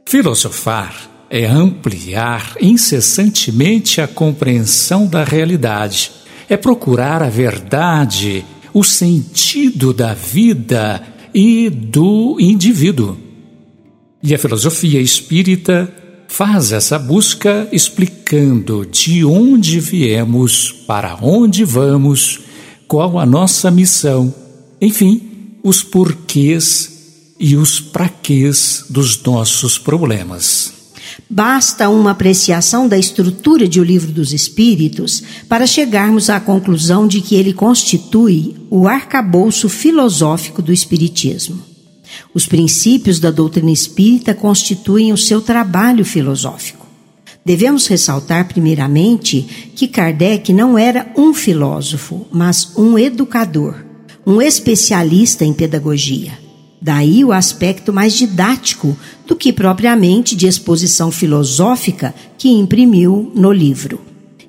Filosofar 0.09 0.95
é 1.29 1.45
ampliar 1.45 2.55
incessantemente 2.61 4.01
a 4.01 4.09
compreensão 4.09 5.07
da 5.07 5.23
realidade, 5.25 6.24
é 6.55 6.57
procurar 6.57 7.21
a 7.23 7.29
verdade, 7.29 8.45
o 8.73 8.85
sentido 8.85 9.93
da 9.93 10.15
vida 10.15 11.03
e 11.35 11.69
do 11.69 12.37
indivíduo. 12.39 13.17
E 14.23 14.33
a 14.35 14.39
filosofia 14.39 15.01
espírita 15.01 15.93
faz 16.29 16.71
essa 16.73 16.99
busca 16.99 17.69
explicando 17.73 18.87
de 18.87 19.25
onde 19.25 19.81
viemos, 19.81 20.71
para 20.87 21.19
onde 21.21 21.65
vamos, 21.65 22.41
qual 22.87 23.19
a 23.19 23.27
nossa 23.27 23.71
missão, 23.71 24.33
enfim, 24.81 25.59
os 25.63 25.83
porquês 25.83 27.35
e 27.39 27.57
os 27.57 27.81
praquês 27.81 28.87
dos 28.89 29.21
nossos 29.23 29.77
problemas. 29.77 30.84
Basta 31.29 31.89
uma 31.89 32.13
apreciação 32.13 32.89
da 32.89 32.99
estrutura 32.99 33.69
de 33.69 33.81
O 33.81 33.85
Livro 33.85 34.13
dos 34.13 34.33
Espíritos 34.33 35.23
para 35.49 35.67
chegarmos 35.67 36.31
à 36.31 36.41
conclusão 36.41 37.07
de 37.07 37.21
que 37.21 37.35
ele 37.35 37.53
constitui 37.53 38.55
o 38.71 38.87
arcabouço 38.89 39.69
filosófico 39.69 40.61
do 40.61 40.73
Espiritismo. 40.73 41.63
Os 42.33 42.47
princípios 42.47 43.19
da 43.19 43.31
doutrina 43.31 43.71
espírita 43.71 44.35
constituem 44.35 45.13
o 45.13 45.17
seu 45.17 45.41
trabalho 45.41 46.05
filosófico. 46.05 46.87
Devemos 47.45 47.87
ressaltar, 47.87 48.49
primeiramente, 48.49 49.71
que 49.75 49.87
Kardec 49.87 50.53
não 50.53 50.79
era 50.79 51.13
um 51.17 51.35
filósofo, 51.35 52.27
mas 52.33 52.73
um 52.77 52.99
educador, 52.99 53.85
um 54.27 54.41
especialista 54.41 55.45
em 55.45 55.53
pedagogia. 55.53 56.44
Daí 56.85 57.25
o 57.25 57.33
aspecto 57.33 57.95
mais 57.95 58.13
didático 58.13 58.95
do 59.27 59.35
que 59.35 59.55
propriamente 59.55 60.37
de 60.37 60.47
exposição 60.47 61.11
filosófica 61.11 62.15
que 62.37 62.51
imprimiu 62.51 63.33
no 63.35 63.51
livro. 63.51 64.03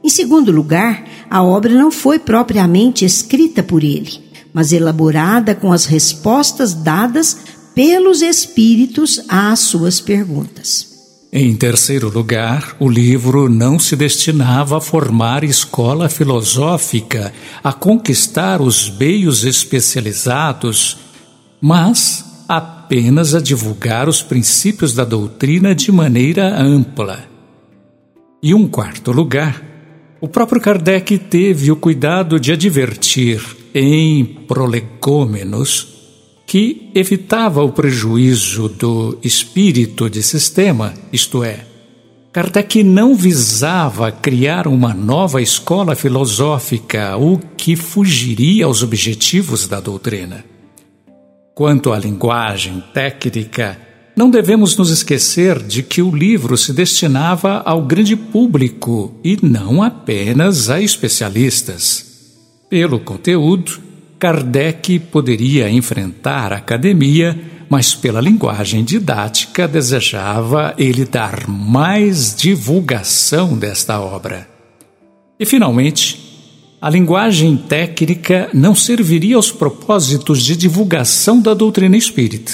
Em 0.04 0.10
segundo 0.10 0.51
lugar, 0.51 1.06
a 1.30 1.42
obra 1.42 1.74
não 1.74 1.89
foi 1.89 2.20
propriamente 2.20 3.06
escrita 3.06 3.63
por 3.63 3.86
ele, 3.86 4.20
mas 4.54 4.74
elaborada 4.74 5.56
com 5.56 5.72
as 5.72 5.86
respostas 5.86 6.74
dadas 6.74 7.38
pelos 7.74 8.22
espíritos 8.22 9.22
às 9.30 9.62
suas 9.62 10.01
perguntas. 10.01 10.94
Em 11.32 11.56
terceiro 11.56 12.10
lugar, 12.10 12.75
o 12.82 12.89
livro 12.89 13.48
não 13.48 13.80
se 13.80 13.96
destinava 13.96 14.80
a 14.80 14.82
formar 14.82 15.46
escola 15.46 16.09
filosófica, 16.09 17.33
a 17.64 17.72
conquistar 17.72 18.62
os 18.62 18.90
meios 18.90 19.46
especializados, 19.46 20.98
mas 21.62 22.25
apenas 22.48 23.34
a 23.34 23.42
divulgar 23.42 24.08
os 24.08 24.22
princípios 24.22 24.94
da 24.94 25.03
doutrina 25.03 25.74
de 25.74 25.92
maneira 25.92 26.62
ampla. 26.62 27.25
E 28.42 28.53
um 28.53 28.68
quarto 28.68 29.12
lugar, 29.12 29.64
o 30.22 30.27
próprio 30.27 30.62
Kardec 30.62 31.18
teve 31.18 31.72
o 31.72 31.75
cuidado 31.75 32.40
de 32.40 32.51
advertir 32.51 33.42
em 33.74 34.24
prolegômenos 34.24 35.94
que 36.46 36.92
evitava 36.94 37.64
o 37.64 37.72
prejuízo 37.72 38.70
do 38.70 39.18
espírito 39.24 40.10
de 40.10 40.22
sistema, 40.22 40.94
isto 41.12 41.44
é, 41.44 41.66
Kardec 42.36 42.84
não 42.84 43.16
visava 43.16 44.12
criar 44.12 44.68
uma 44.68 44.94
nova 44.94 45.42
escola 45.42 45.96
filosófica, 45.96 47.16
o 47.16 47.40
que 47.55 47.77
fugiria 47.77 48.66
aos 48.66 48.84
objetivos 48.84 49.70
da 49.70 49.79
doutrina. 49.79 50.44
Quanto 51.55 51.94
à 51.94 51.98
linguagem 51.98 52.83
técnica, 52.94 53.79
não 54.13 54.29
devemos 54.29 54.75
nos 54.75 54.89
esquecer 54.89 55.57
de 55.63 55.83
que 55.83 56.01
o 56.01 56.13
livro 56.13 56.57
se 56.57 56.74
destinava 56.74 57.61
ao 57.65 57.81
grande 57.81 58.13
público 58.18 59.18
e 59.24 59.37
não 59.41 59.81
apenas 59.81 60.70
a 60.70 60.81
especialistas. 60.81 62.35
Pelo 62.70 63.00
conteúdo, 63.00 63.79
Kardec 64.20 65.00
poderia 65.00 65.70
enfrentar 65.70 66.51
a 66.51 66.57
academia, 66.57 67.39
mas 67.70 67.96
pela 67.96 68.20
linguagem 68.20 68.83
didática 68.83 69.65
desejava 69.65 70.75
ele 70.77 71.05
dar 71.05 71.48
mais 71.48 72.35
divulgação 72.35 73.57
desta 73.57 74.01
obra. 74.01 74.46
E, 75.39 75.46
finalmente, 75.46 76.25
a 76.85 76.89
linguagem 76.91 77.57
técnica 77.57 78.48
não 78.53 78.75
serviria 78.75 79.37
aos 79.37 79.51
propósitos 79.51 80.43
de 80.43 80.55
divulgação 80.55 81.39
da 81.39 81.51
doutrina 81.55 81.98
espírita. 81.98 82.51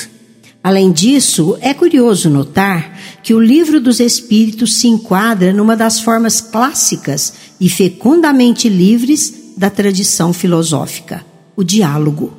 Além 0.63 0.89
disso, 0.89 1.57
é 1.59 1.73
curioso 1.73 2.29
notar 2.29 2.97
que 3.21 3.33
o 3.33 3.41
Livro 3.41 3.81
dos 3.81 3.99
Espíritos 3.99 4.75
se 4.75 4.87
enquadra 4.87 5.51
numa 5.51 5.75
das 5.75 5.99
formas 5.99 6.39
clássicas 6.39 7.33
e 7.59 7.67
fecundamente 7.67 8.69
livres 8.69 9.51
da 9.57 9.69
tradição 9.69 10.31
filosófica 10.31 11.25
o 11.57 11.61
diálogo. 11.61 12.31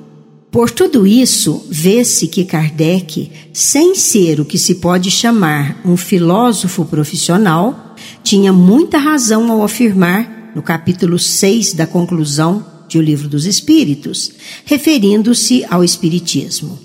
Por 0.50 0.70
tudo 0.70 1.06
isso, 1.06 1.62
vê-se 1.68 2.26
que 2.26 2.46
Kardec, 2.46 3.30
sem 3.52 3.94
ser 3.94 4.40
o 4.40 4.46
que 4.46 4.56
se 4.56 4.76
pode 4.76 5.10
chamar 5.10 5.78
um 5.84 5.98
filósofo 5.98 6.86
profissional, 6.86 7.94
tinha 8.24 8.50
muita 8.50 8.96
razão 8.96 9.52
ao 9.52 9.62
afirmar, 9.62 10.41
no 10.54 10.62
capítulo 10.62 11.18
6 11.18 11.74
da 11.74 11.86
conclusão 11.86 12.64
de 12.88 12.98
O 12.98 13.02
Livro 13.02 13.28
dos 13.28 13.46
Espíritos, 13.46 14.32
referindo-se 14.64 15.64
ao 15.68 15.82
Espiritismo. 15.82 16.78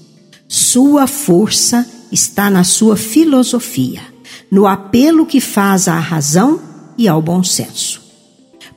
Sua 0.48 1.08
força 1.08 1.86
está 2.12 2.50
na 2.50 2.64
sua 2.64 2.96
filosofia, 2.96 4.02
no 4.50 4.66
apelo 4.66 5.26
que 5.26 5.42
faz 5.42 5.88
à 5.88 6.00
razão 6.00 6.62
e 6.98 7.08
ao 7.08 7.22
bom 7.22 7.44
senso. 7.44 8.02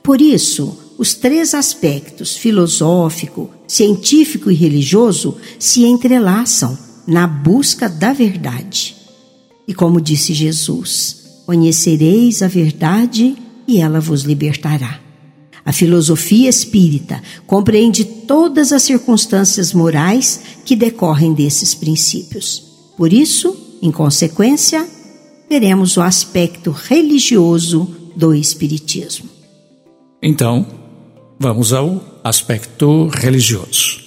Por 0.03 0.19
isso, 0.21 0.77
os 0.97 1.13
três 1.13 1.53
aspectos 1.53 2.35
filosófico, 2.35 3.49
científico 3.67 4.51
e 4.51 4.53
religioso 4.53 5.37
se 5.57 5.85
entrelaçam 5.85 6.77
na 7.07 7.25
busca 7.25 7.87
da 7.87 8.13
verdade. 8.13 8.95
E 9.67 9.73
como 9.73 10.01
disse 10.01 10.33
Jesus, 10.33 11.43
conhecereis 11.45 12.41
a 12.41 12.47
verdade 12.47 13.35
e 13.67 13.79
ela 13.79 13.99
vos 13.99 14.23
libertará. 14.23 14.99
A 15.63 15.71
filosofia 15.71 16.49
espírita 16.49 17.21
compreende 17.45 18.03
todas 18.03 18.71
as 18.71 18.83
circunstâncias 18.83 19.73
morais 19.73 20.41
que 20.65 20.75
decorrem 20.75 21.33
desses 21.33 21.75
princípios. 21.75 22.63
Por 22.97 23.13
isso, 23.13 23.77
em 23.81 23.91
consequência, 23.91 24.87
veremos 25.49 25.97
o 25.97 26.01
aspecto 26.01 26.71
religioso 26.71 27.87
do 28.15 28.33
Espiritismo. 28.33 29.29
Então, 30.21 30.65
Vamos 31.43 31.73
ao 31.73 31.99
aspecto 32.23 33.07
religioso. 33.07 33.99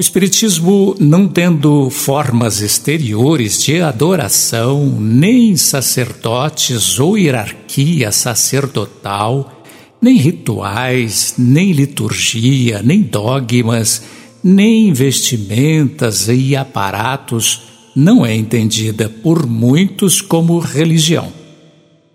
O 0.00 0.08
Espiritismo, 0.10 0.96
não 0.98 1.28
tendo 1.28 1.90
formas 1.90 2.62
exteriores 2.62 3.62
de 3.62 3.82
adoração, 3.82 4.98
nem 4.98 5.54
sacerdotes 5.58 6.98
ou 6.98 7.18
hierarquia 7.18 8.10
sacerdotal, 8.10 9.62
nem 10.00 10.16
rituais, 10.16 11.34
nem 11.36 11.72
liturgia, 11.72 12.80
nem 12.82 13.02
dogmas, 13.02 14.02
nem 14.42 14.90
vestimentas 14.90 16.28
e 16.28 16.56
aparatos, 16.56 17.60
não 17.94 18.24
é 18.24 18.34
entendida 18.34 19.06
por 19.06 19.46
muitos 19.46 20.22
como 20.22 20.58
religião. 20.60 21.39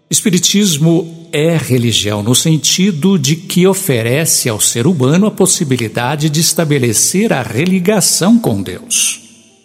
Espiritismo 0.10 1.28
é 1.32 1.58
religião 1.58 2.22
no 2.22 2.36
sentido 2.36 3.18
de 3.18 3.36
que 3.36 3.66
oferece 3.66 4.48
ao 4.48 4.60
ser 4.60 4.86
humano 4.86 5.26
a 5.26 5.32
possibilidade 5.32 6.30
de 6.30 6.40
estabelecer 6.40 7.34
a 7.34 7.42
religação 7.42 8.38
com 8.38 8.62
Deus. 8.62 9.22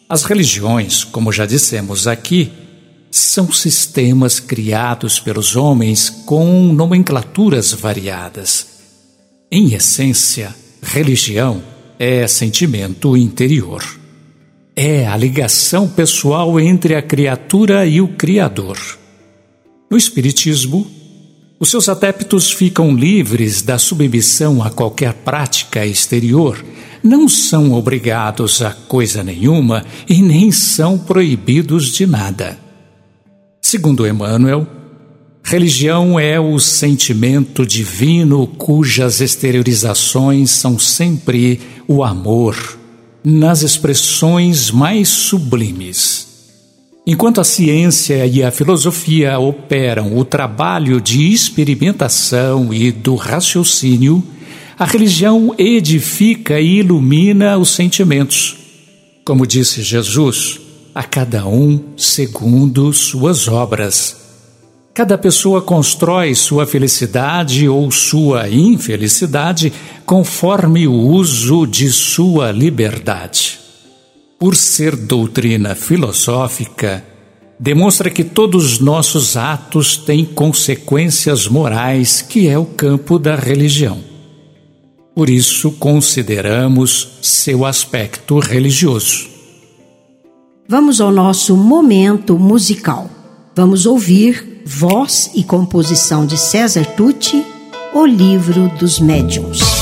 As 0.09 0.24
religiões, 0.24 1.05
como 1.05 1.31
já 1.31 1.44
dissemos 1.44 2.09
aqui, 2.09 2.50
são 3.11 3.53
sistemas 3.53 4.40
criados 4.40 5.20
pelos 5.20 5.57
homens 5.57 6.09
com 6.09 6.72
nomenclaturas 6.72 7.72
variadas. 7.72 8.66
Em 9.53 9.74
essência, 9.74 10.55
religião 10.83 11.62
é 11.98 12.26
sentimento 12.26 13.16
interior. 13.16 13.85
É 14.74 15.07
a 15.07 15.16
ligação 15.16 15.87
pessoal 15.87 16.59
entre 16.59 16.94
a 16.94 17.03
criatura 17.03 17.85
e 17.85 18.00
o 18.00 18.09
Criador. 18.09 18.99
No 19.90 19.96
Espiritismo, 19.96 20.87
os 21.59 21.68
seus 21.68 21.88
adeptos 21.88 22.53
ficam 22.53 22.94
livres 22.94 23.61
da 23.61 23.76
submissão 23.76 24.62
a 24.62 24.70
qualquer 24.70 25.12
prática 25.12 25.85
exterior, 25.85 26.64
não 27.03 27.29
são 27.29 27.72
obrigados 27.72 28.62
a 28.62 28.70
coisa 28.70 29.24
nenhuma 29.24 29.85
e 30.09 30.22
nem 30.22 30.53
são 30.53 30.96
proibidos 30.96 31.88
de 31.90 32.07
nada. 32.07 32.57
Segundo 33.61 34.07
Emmanuel, 34.07 34.64
religião 35.42 36.20
é 36.20 36.38
o 36.38 36.57
sentimento 36.61 37.66
divino 37.66 38.46
cujas 38.46 39.20
exteriorizações 39.20 40.53
são 40.53 40.79
sempre 40.79 41.61
o 41.88 42.05
amor, 42.05 42.79
nas 43.24 43.62
expressões 43.62 44.70
mais 44.70 45.09
sublimes. 45.09 46.30
Enquanto 47.06 47.40
a 47.40 47.44
ciência 47.44 48.26
e 48.26 48.42
a 48.42 48.50
filosofia 48.50 49.38
operam 49.38 50.16
o 50.18 50.24
trabalho 50.24 51.00
de 51.00 51.32
experimentação 51.32 52.72
e 52.72 52.92
do 52.92 53.14
raciocínio, 53.14 54.22
a 54.78 54.84
religião 54.84 55.54
edifica 55.58 56.60
e 56.60 56.78
ilumina 56.78 57.56
os 57.58 57.70
sentimentos. 57.70 58.56
Como 59.24 59.46
disse 59.46 59.82
Jesus, 59.82 60.60
a 60.94 61.02
cada 61.02 61.46
um 61.46 61.80
segundo 61.96 62.92
suas 62.92 63.48
obras. 63.48 64.16
Cada 64.92 65.16
pessoa 65.16 65.62
constrói 65.62 66.34
sua 66.34 66.66
felicidade 66.66 67.68
ou 67.68 67.90
sua 67.90 68.48
infelicidade 68.48 69.72
conforme 70.04 70.86
o 70.86 70.92
uso 70.92 71.66
de 71.66 71.90
sua 71.90 72.50
liberdade. 72.50 73.58
Por 74.40 74.57
ser 74.57 74.96
doutrina 74.96 75.74
filosófica, 75.74 77.05
demonstra 77.59 78.09
que 78.09 78.24
todos 78.24 78.79
nossos 78.79 79.37
atos 79.37 79.98
têm 79.98 80.24
consequências 80.24 81.46
morais, 81.46 82.22
que 82.22 82.48
é 82.48 82.59
o 82.59 82.64
campo 82.64 83.18
da 83.18 83.37
religião. 83.37 84.03
Por 85.14 85.29
isso, 85.29 85.72
consideramos 85.72 87.18
seu 87.20 87.66
aspecto 87.66 88.38
religioso. 88.38 89.29
Vamos 90.66 91.03
ao 91.03 91.12
nosso 91.12 91.55
momento 91.55 92.38
musical. 92.38 93.11
Vamos 93.55 93.85
ouvir 93.85 94.62
voz 94.64 95.33
e 95.35 95.44
composição 95.44 96.24
de 96.24 96.38
César 96.38 96.87
Tucci, 96.96 97.44
O 97.92 98.07
Livro 98.07 98.70
dos 98.79 99.00
Médiuns. 99.00 99.80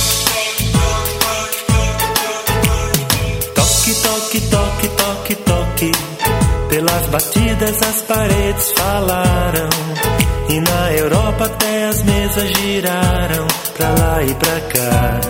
Batidas 7.69 7.83
as 7.83 8.03
paredes 8.03 8.73
falaram. 8.73 9.69
E 10.49 10.61
na 10.61 10.93
Europa 10.93 11.45
até 11.45 11.85
as 11.87 12.03
mesas 12.03 12.51
giraram 12.51 13.47
pra 13.77 13.89
lá 13.91 14.23
e 14.23 14.35
pra 14.35 14.61
cá. 14.61 15.21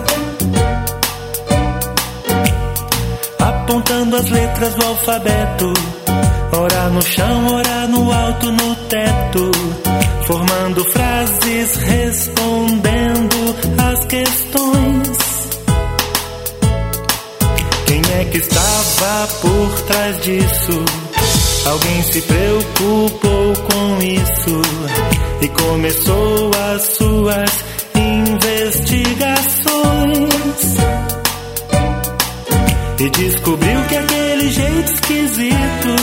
apontando 3.41 4.17
as 4.17 4.31
letras 4.31 4.75
do 4.75 4.87
alfabeto. 4.87 5.73
Ora 6.53 6.89
no 6.89 7.03
chão, 7.03 7.55
ora 7.55 7.87
no 7.89 8.11
alto, 8.11 8.51
no 8.51 8.75
teto. 8.89 9.51
Formando 10.27 10.85
frases, 10.91 11.77
respondendo 11.77 13.57
as 13.93 14.05
questões. 14.07 15.19
Quem 17.87 18.03
é 18.21 18.25
que 18.25 18.39
estava 18.39 19.27
por 19.43 19.81
trás 19.83 20.21
disso? 20.23 21.08
Alguém 21.69 22.03
se 22.03 22.23
preocupou 22.23 23.53
com 23.53 24.03
isso 24.03 24.63
e 25.43 25.49
começou 25.49 26.51
as 26.75 26.83
suas 26.97 27.51
investigações. 27.95 29.69
E 32.99 33.11
descobriu 33.11 33.83
que 33.87 33.97
aquele 33.97 34.51
jeito 34.51 34.93
esquisito 34.95 35.97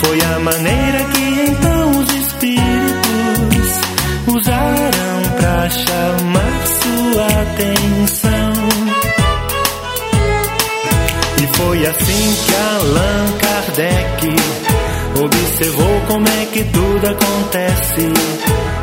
foi 0.00 0.18
a 0.22 0.38
maneira 0.38 1.04
que 1.12 1.44
então 1.50 1.90
os 2.00 2.10
espíritos 2.14 3.68
usaram 4.34 5.22
para 5.38 5.68
chamar 5.68 6.66
sua 6.80 7.26
atenção. 7.42 8.52
E 11.42 11.46
foi 11.54 11.86
assim 11.86 12.36
que 12.46 12.54
Allan 12.54 13.26
Kardec 13.38 14.75
observou 15.24 16.00
como 16.06 16.26
é 16.28 16.46
que 16.52 16.64
tudo 16.64 17.06
acontece 17.06 18.12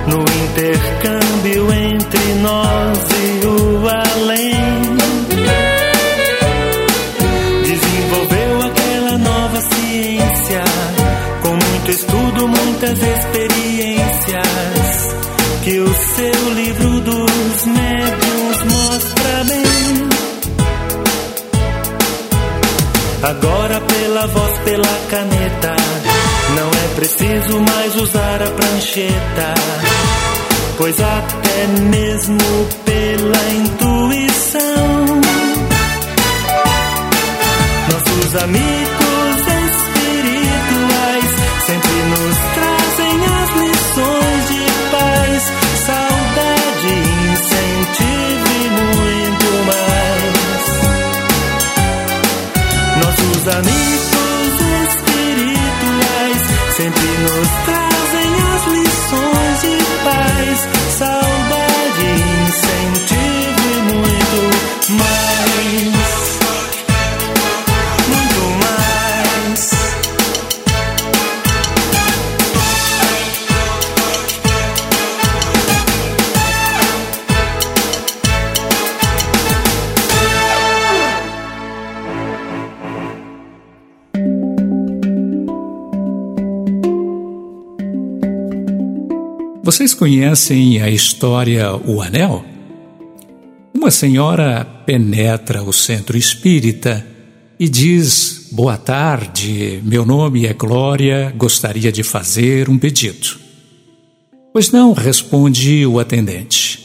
no 0.08 0.22
intercâmbio 0.46 1.72
entre 1.72 2.34
nós 2.42 2.98
e 3.12 3.46
o 3.46 3.88
além. 3.88 5.13
Conhecem 90.24 90.82
a 90.82 90.90
história 90.90 91.76
O 91.76 92.02
Anel? 92.02 92.46
Uma 93.74 93.92
senhora 93.92 94.64
penetra 94.86 95.62
o 95.62 95.74
centro 95.74 96.18
espírita 96.18 97.06
e 97.60 97.68
diz: 97.68 98.48
Boa 98.50 98.78
tarde, 98.78 99.82
meu 99.84 100.06
nome 100.06 100.46
é 100.46 100.54
Glória, 100.54 101.34
gostaria 101.36 101.92
de 101.92 102.04
fazer 102.04 102.70
um 102.70 102.80
pedido. 102.80 103.38
Pois 104.54 104.72
não, 104.72 104.94
responde 104.94 105.86
o 105.86 106.00
atendente. 106.00 106.80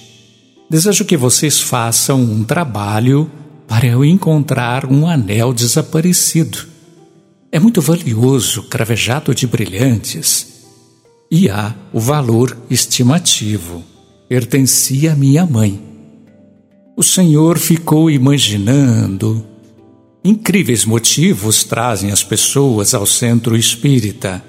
Desejo 0.68 1.04
que 1.04 1.16
vocês 1.16 1.60
façam 1.60 2.20
um 2.20 2.42
trabalho 2.42 3.30
para 3.68 3.86
eu 3.86 4.04
encontrar 4.04 4.84
um 4.84 5.06
anel 5.06 5.52
desaparecido. 5.52 6.66
É 7.52 7.60
muito 7.60 7.80
valioso, 7.80 8.64
cravejado 8.64 9.32
de 9.32 9.46
brilhantes 9.46 10.57
e 11.30 11.48
há 11.48 11.74
o 11.92 12.00
valor 12.00 12.56
estimativo. 12.70 13.84
Pertencia 14.28 15.12
à 15.12 15.16
minha 15.16 15.46
mãe. 15.46 15.80
O 16.96 17.02
Senhor 17.02 17.58
ficou 17.58 18.10
imaginando. 18.10 19.46
Incríveis 20.24 20.84
motivos 20.84 21.64
trazem 21.64 22.10
as 22.10 22.22
pessoas 22.22 22.94
ao 22.94 23.06
centro 23.06 23.56
espírita. 23.56 24.42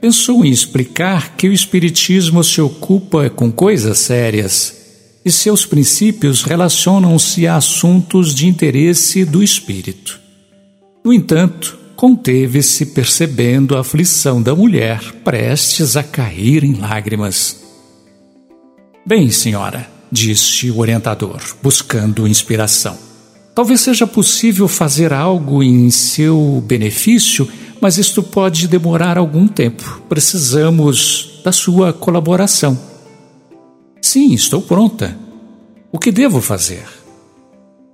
pensou 0.00 0.44
em 0.44 0.50
explicar 0.50 1.34
que 1.36 1.48
o 1.48 1.52
Espiritismo 1.52 2.44
se 2.44 2.60
ocupa 2.60 3.30
com 3.30 3.50
coisas 3.50 3.98
sérias 3.98 4.84
e 5.24 5.32
seus 5.32 5.64
princípios 5.64 6.42
relacionam-se 6.42 7.46
a 7.46 7.56
assuntos 7.56 8.34
de 8.34 8.46
interesse 8.46 9.24
do 9.24 9.42
espírito. 9.42 10.20
No 11.02 11.12
entanto, 11.12 11.78
conteve-se 11.96 12.86
percebendo 12.86 13.76
a 13.76 13.80
aflição 13.80 14.42
da 14.42 14.54
mulher 14.54 15.00
prestes 15.24 15.96
a 15.96 16.02
cair 16.02 16.64
em 16.64 16.74
lágrimas. 16.74 17.62
Bem, 19.06 19.30
senhora, 19.30 19.88
disse 20.10 20.70
o 20.70 20.78
orientador, 20.78 21.40
buscando 21.62 22.26
inspiração. 22.26 22.96
Talvez 23.54 23.80
seja 23.82 24.06
possível 24.06 24.66
fazer 24.66 25.12
algo 25.12 25.62
em 25.62 25.90
seu 25.90 26.62
benefício, 26.66 27.48
mas 27.80 27.98
isto 27.98 28.22
pode 28.22 28.66
demorar 28.66 29.16
algum 29.16 29.46
tempo. 29.46 30.02
Precisamos 30.08 31.40
da 31.44 31.52
sua 31.52 31.92
colaboração. 31.92 32.78
Sim, 34.00 34.32
estou 34.32 34.60
pronta. 34.60 35.16
O 35.92 35.98
que 35.98 36.10
devo 36.10 36.40
fazer? 36.40 36.84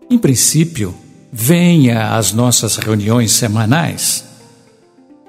Em 0.08 0.18
princípio, 0.18 0.94
venha 1.33 2.16
às 2.16 2.33
nossas 2.33 2.77
reuniões 2.77 3.33
semanais. 3.33 4.25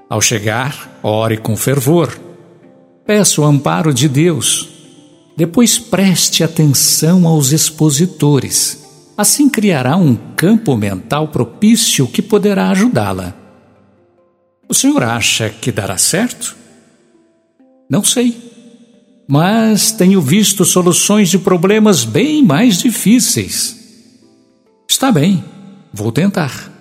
Ao 0.09 0.21
chegar, 0.21 0.99
ore 1.01 1.37
com 1.37 1.55
fervor. 1.55 2.19
Peça 3.05 3.41
o 3.41 3.45
amparo 3.45 3.93
de 3.93 4.07
Deus. 4.07 4.69
Depois 5.35 5.79
preste 5.79 6.43
atenção 6.43 7.25
aos 7.25 7.51
expositores. 7.51 8.83
Assim 9.17 9.49
criará 9.49 9.95
um 9.95 10.15
campo 10.35 10.75
mental 10.75 11.27
propício 11.27 12.07
que 12.07 12.21
poderá 12.21 12.69
ajudá-la. 12.69 13.35
O 14.67 14.73
senhor 14.73 15.03
acha 15.03 15.49
que 15.49 15.71
dará 15.71 15.97
certo? 15.97 16.55
Não 17.89 18.03
sei 18.03 18.51
mas 19.33 19.93
tenho 19.93 20.19
visto 20.19 20.65
soluções 20.65 21.29
de 21.29 21.39
problemas 21.39 22.03
bem 22.03 22.43
mais 22.43 22.79
difíceis. 22.79 23.77
Está 24.85 25.09
bem, 25.09 25.41
vou 25.93 26.11
tentar. 26.11 26.71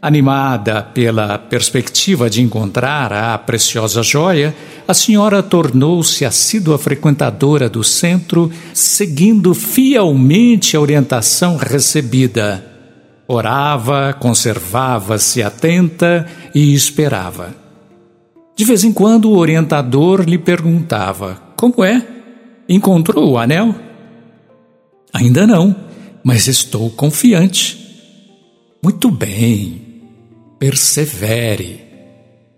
Animada 0.00 0.82
pela 0.82 1.38
perspectiva 1.38 2.28
de 2.28 2.42
encontrar 2.42 3.12
a 3.12 3.38
preciosa 3.38 4.02
joia, 4.02 4.54
a 4.86 4.92
senhora 4.92 5.42
tornou-se 5.42 6.24
assídua 6.24 6.76
frequentadora 6.76 7.68
do 7.68 7.84
centro, 7.84 8.50
seguindo 8.74 9.54
fielmente 9.54 10.76
a 10.76 10.80
orientação 10.80 11.56
recebida. 11.56 12.66
Orava, 13.28 14.12
conservava-se 14.12 15.40
atenta 15.40 16.26
e 16.52 16.74
esperava. 16.74 17.54
De 18.56 18.64
vez 18.64 18.82
em 18.82 18.92
quando 18.92 19.30
o 19.30 19.38
orientador 19.38 20.22
lhe 20.22 20.36
perguntava 20.36 21.40
como 21.62 21.84
é? 21.84 22.04
Encontrou 22.68 23.30
o 23.30 23.38
anel? 23.38 23.72
Ainda 25.12 25.46
não, 25.46 25.76
mas 26.24 26.48
estou 26.48 26.90
confiante. 26.90 27.81
Muito 28.84 29.12
bem, 29.12 29.80
persevere. 30.58 31.84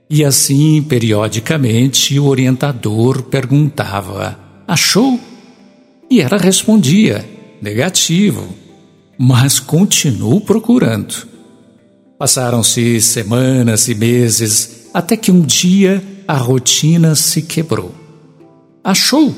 E 0.09 0.25
assim, 0.25 0.83
periodicamente, 0.83 2.19
o 2.19 2.25
orientador 2.25 3.25
perguntava: 3.25 4.39
Achou? 4.67 5.21
E 6.11 6.23
ela 6.23 6.39
respondia: 6.39 7.23
Negativo, 7.61 8.49
mas 9.19 9.61
continuo 9.61 10.41
procurando. 10.41 11.29
Passaram-se 12.19 13.03
semanas 13.03 13.89
e 13.89 13.95
meses 13.95 14.89
até 14.95 15.19
que 15.19 15.31
um 15.31 15.43
dia 15.43 16.03
a 16.27 16.39
rotina 16.39 17.15
se 17.15 17.43
quebrou. 17.43 17.95
Achou? 18.83 19.35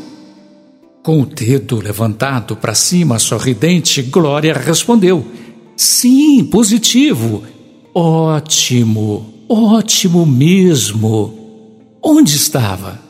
Com 1.03 1.21
o 1.21 1.27
dedo 1.27 1.81
levantado 1.81 2.57
para 2.57 2.75
cima, 2.75 3.19
sorridente, 3.19 4.03
Glória 4.03 4.55
respondeu: 4.55 5.27
Sim, 5.77 6.45
positivo. 6.45 7.43
Ótimo, 7.95 9.27
ótimo 9.49 10.25
mesmo. 10.25 11.35
Onde 12.03 12.37
estava? 12.37 13.01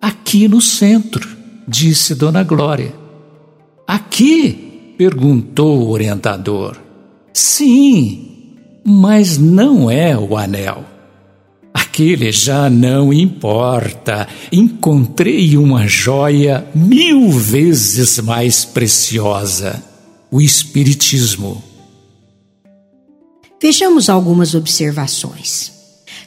Aqui 0.00 0.48
no 0.48 0.60
centro, 0.60 1.28
disse 1.66 2.14
Dona 2.14 2.42
Glória. 2.42 2.94
Aqui? 3.86 4.94
perguntou 4.98 5.82
o 5.82 5.90
orientador. 5.90 6.76
Sim, 7.32 8.56
mas 8.84 9.38
não 9.38 9.90
é 9.90 10.18
o 10.18 10.36
anel. 10.36 10.84
Aquele 11.72 12.32
já 12.32 12.68
não 12.68 13.12
importa. 13.12 14.26
Encontrei 14.50 15.56
uma 15.56 15.86
joia 15.86 16.66
mil 16.74 17.30
vezes 17.30 18.18
mais 18.18 18.64
preciosa: 18.64 19.82
o 20.30 20.40
Espiritismo. 20.40 21.67
Vejamos 23.60 24.08
algumas 24.08 24.54
observações. 24.54 25.72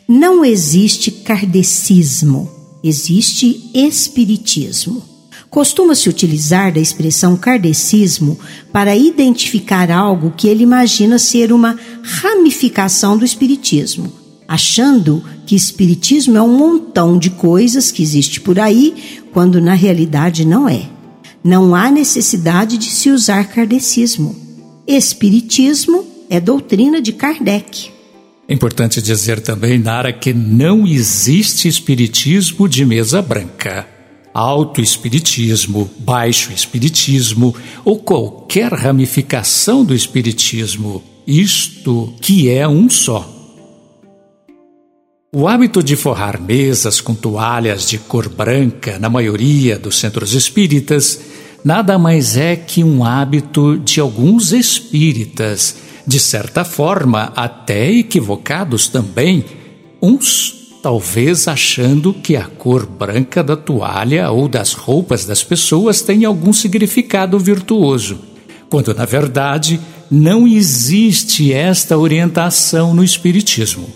Não 0.07 0.43
existe 0.43 1.11
kardecismo, 1.11 2.49
existe 2.83 3.69
espiritismo. 3.73 5.03
Costuma-se 5.49 6.07
utilizar 6.09 6.73
da 6.73 6.79
expressão 6.79 7.35
kardecismo 7.35 8.39
para 8.71 8.95
identificar 8.95 9.91
algo 9.91 10.33
que 10.35 10.47
ele 10.47 10.63
imagina 10.63 11.19
ser 11.19 11.51
uma 11.51 11.77
ramificação 12.03 13.17
do 13.17 13.25
espiritismo 13.25 14.21
achando 14.51 15.23
que 15.45 15.55
espiritismo 15.55 16.37
é 16.37 16.41
um 16.41 16.57
montão 16.57 17.17
de 17.17 17.29
coisas 17.29 17.89
que 17.89 18.03
existe 18.03 18.41
por 18.41 18.59
aí, 18.59 19.21
quando 19.31 19.61
na 19.61 19.73
realidade 19.73 20.43
não 20.43 20.67
é. 20.67 20.89
Não 21.41 21.73
há 21.73 21.89
necessidade 21.89 22.77
de 22.77 22.89
se 22.89 23.09
usar 23.09 23.45
kardecismo. 23.45 24.35
Espiritismo 24.85 26.05
é 26.31 26.39
doutrina 26.39 27.01
de 27.01 27.11
Kardec. 27.11 27.91
É 28.47 28.53
importante 28.53 29.01
dizer 29.01 29.41
também, 29.41 29.77
Nara, 29.77 30.13
que 30.13 30.33
não 30.33 30.87
existe 30.87 31.67
espiritismo 31.67 32.69
de 32.69 32.85
mesa 32.85 33.21
branca. 33.21 33.85
Alto 34.33 34.79
espiritismo, 34.79 35.91
baixo 35.99 36.53
espiritismo 36.53 37.53
ou 37.83 37.99
qualquer 37.99 38.71
ramificação 38.71 39.83
do 39.83 39.93
espiritismo, 39.93 41.03
isto 41.27 42.13
que 42.21 42.49
é 42.49 42.65
um 42.65 42.89
só. 42.89 43.29
O 45.35 45.49
hábito 45.49 45.83
de 45.83 45.97
forrar 45.97 46.41
mesas 46.41 47.01
com 47.01 47.13
toalhas 47.13 47.85
de 47.85 47.97
cor 47.97 48.29
branca 48.29 48.97
na 48.97 49.09
maioria 49.09 49.77
dos 49.77 49.99
centros 49.99 50.33
espíritas 50.33 51.19
nada 51.63 51.99
mais 51.99 52.37
é 52.37 52.55
que 52.55 52.83
um 52.85 53.03
hábito 53.03 53.77
de 53.77 53.99
alguns 53.99 54.53
espíritas, 54.53 55.90
de 56.05 56.19
certa 56.19 56.63
forma 56.63 57.31
até 57.35 57.91
equivocados 57.91 58.87
também, 58.87 59.45
uns 60.01 60.61
talvez 60.81 61.47
achando 61.47 62.13
que 62.13 62.35
a 62.35 62.45
cor 62.45 62.85
branca 62.85 63.43
da 63.43 63.55
toalha 63.55 64.31
ou 64.31 64.47
das 64.47 64.73
roupas 64.73 65.25
das 65.25 65.43
pessoas 65.43 66.01
tem 66.01 66.25
algum 66.25 66.51
significado 66.51 67.37
virtuoso, 67.37 68.19
quando 68.69 68.93
na 68.93 69.05
verdade 69.05 69.79
não 70.09 70.47
existe 70.47 71.53
esta 71.53 71.97
orientação 71.97 72.93
no 72.93 73.03
Espiritismo. 73.03 73.89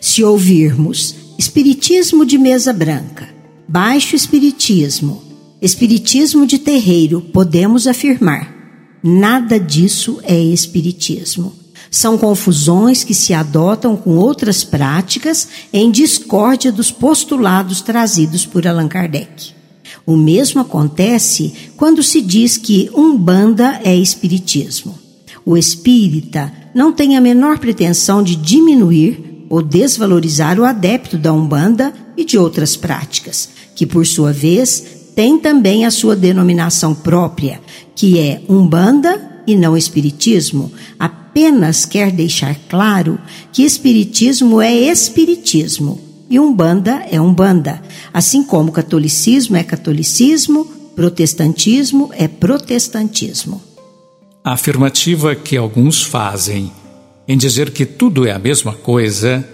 Se 0.00 0.24
ouvirmos 0.24 1.14
Espiritismo 1.38 2.26
de 2.26 2.36
mesa 2.36 2.72
branca, 2.72 3.28
Baixo 3.68 4.16
Espiritismo, 4.16 5.22
Espiritismo 5.62 6.46
de 6.46 6.58
terreiro, 6.58 7.20
podemos 7.20 7.86
afirmar: 7.86 8.59
nada 9.02 9.58
disso 9.58 10.20
é 10.22 10.38
Espiritismo. 10.38 11.54
São 11.90 12.16
confusões 12.16 13.02
que 13.02 13.14
se 13.14 13.34
adotam 13.34 13.96
com 13.96 14.16
outras 14.16 14.62
práticas 14.62 15.48
em 15.72 15.90
discórdia 15.90 16.70
dos 16.70 16.90
postulados 16.90 17.80
trazidos 17.80 18.46
por 18.46 18.66
Allan 18.66 18.86
Kardec. 18.86 19.52
O 20.06 20.16
mesmo 20.16 20.60
acontece 20.60 21.52
quando 21.76 22.02
se 22.02 22.20
diz 22.20 22.56
que 22.56 22.90
Umbanda 22.94 23.80
é 23.84 23.94
Espiritismo. 23.96 24.98
O 25.44 25.56
espírita 25.56 26.52
não 26.74 26.92
tem 26.92 27.16
a 27.16 27.20
menor 27.20 27.58
pretensão 27.58 28.22
de 28.22 28.36
diminuir 28.36 29.46
ou 29.48 29.62
desvalorizar 29.62 30.60
o 30.60 30.64
adepto 30.64 31.18
da 31.18 31.32
Umbanda 31.32 31.92
e 32.16 32.24
de 32.24 32.38
outras 32.38 32.76
práticas, 32.76 33.48
que 33.74 33.84
por 33.84 34.06
sua 34.06 34.32
vez 34.32 34.99
tem 35.20 35.38
também 35.38 35.84
a 35.84 35.90
sua 35.90 36.16
denominação 36.16 36.94
própria, 36.94 37.60
que 37.94 38.18
é 38.18 38.40
Umbanda 38.48 39.42
e 39.46 39.54
não 39.54 39.76
Espiritismo, 39.76 40.72
apenas 40.98 41.84
quer 41.84 42.10
deixar 42.10 42.56
claro 42.70 43.20
que 43.52 43.62
Espiritismo 43.62 44.62
é 44.62 44.72
Espiritismo 44.72 46.00
e 46.30 46.40
Umbanda 46.40 47.04
é 47.10 47.20
Umbanda, 47.20 47.82
assim 48.14 48.42
como 48.42 48.72
catolicismo 48.72 49.58
é 49.58 49.62
catolicismo, 49.62 50.64
protestantismo 50.96 52.08
é 52.14 52.26
protestantismo. 52.26 53.60
A 54.42 54.54
afirmativa 54.54 55.34
que 55.34 55.54
alguns 55.54 56.02
fazem 56.02 56.72
em 57.28 57.36
dizer 57.36 57.72
que 57.72 57.84
tudo 57.84 58.26
é 58.26 58.32
a 58.32 58.38
mesma 58.38 58.72
coisa, 58.72 59.46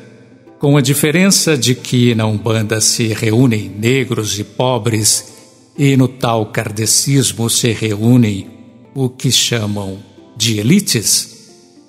com 0.60 0.76
a 0.76 0.80
diferença 0.80 1.58
de 1.58 1.74
que 1.74 2.14
na 2.14 2.24
Umbanda 2.24 2.80
se 2.80 3.08
reúnem 3.08 3.68
negros 3.68 4.38
e 4.38 4.44
pobres 4.44 5.34
e 5.78 5.96
no 5.96 6.08
tal 6.08 6.46
kardecismo 6.46 7.50
se 7.50 7.72
reúnem 7.72 8.48
o 8.94 9.08
que 9.08 9.30
chamam 9.30 9.98
de 10.36 10.58
elites, 10.58 11.36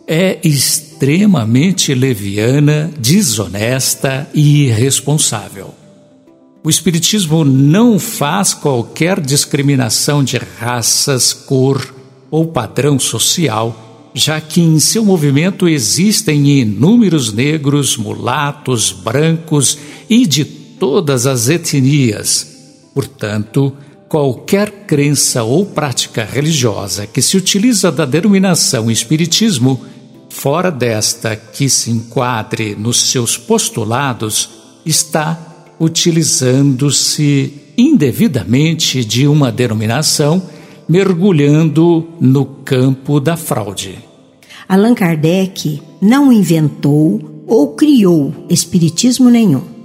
é 0.07 0.39
extremamente 0.43 1.93
leviana, 1.93 2.91
desonesta 2.99 4.29
e 4.33 4.65
irresponsável. 4.65 5.73
O 6.63 6.69
Espiritismo 6.69 7.45
não 7.45 7.97
faz 7.99 8.53
qualquer 8.53 9.21
discriminação 9.21 10.23
de 10.23 10.37
raças, 10.37 11.31
cor 11.31 11.95
ou 12.29 12.47
padrão 12.47 12.99
social, 12.99 14.11
já 14.13 14.41
que 14.41 14.59
em 14.59 14.79
seu 14.79 15.05
movimento 15.05 15.67
existem 15.67 16.59
inúmeros 16.59 17.31
negros, 17.31 17.95
mulatos, 17.95 18.91
brancos 18.91 19.77
e 20.09 20.25
de 20.25 20.43
todas 20.43 21.25
as 21.25 21.47
etnias. 21.47 22.56
Portanto, 22.97 23.73
qualquer 24.09 24.71
crença 24.87 25.43
ou 25.43 25.67
prática 25.67 26.25
religiosa 26.25 27.05
que 27.05 27.21
se 27.21 27.37
utiliza 27.37 27.91
da 27.91 28.05
denominação 28.05 28.89
Espiritismo, 28.89 29.79
fora 30.31 30.71
desta 30.71 31.35
que 31.35 31.69
se 31.69 31.91
enquadre 31.91 32.73
nos 32.73 32.99
seus 33.11 33.37
postulados, 33.37 34.49
está 34.83 35.37
utilizando-se 35.79 37.53
indevidamente 37.77 39.05
de 39.05 39.27
uma 39.27 39.51
denominação, 39.51 40.41
mergulhando 40.89 42.07
no 42.19 42.45
campo 42.45 43.19
da 43.19 43.37
fraude. 43.37 43.99
Allan 44.67 44.95
Kardec 44.95 45.83
não 46.01 46.33
inventou 46.33 47.43
ou 47.45 47.75
criou 47.75 48.33
espiritismo 48.49 49.29
nenhum. 49.29 49.76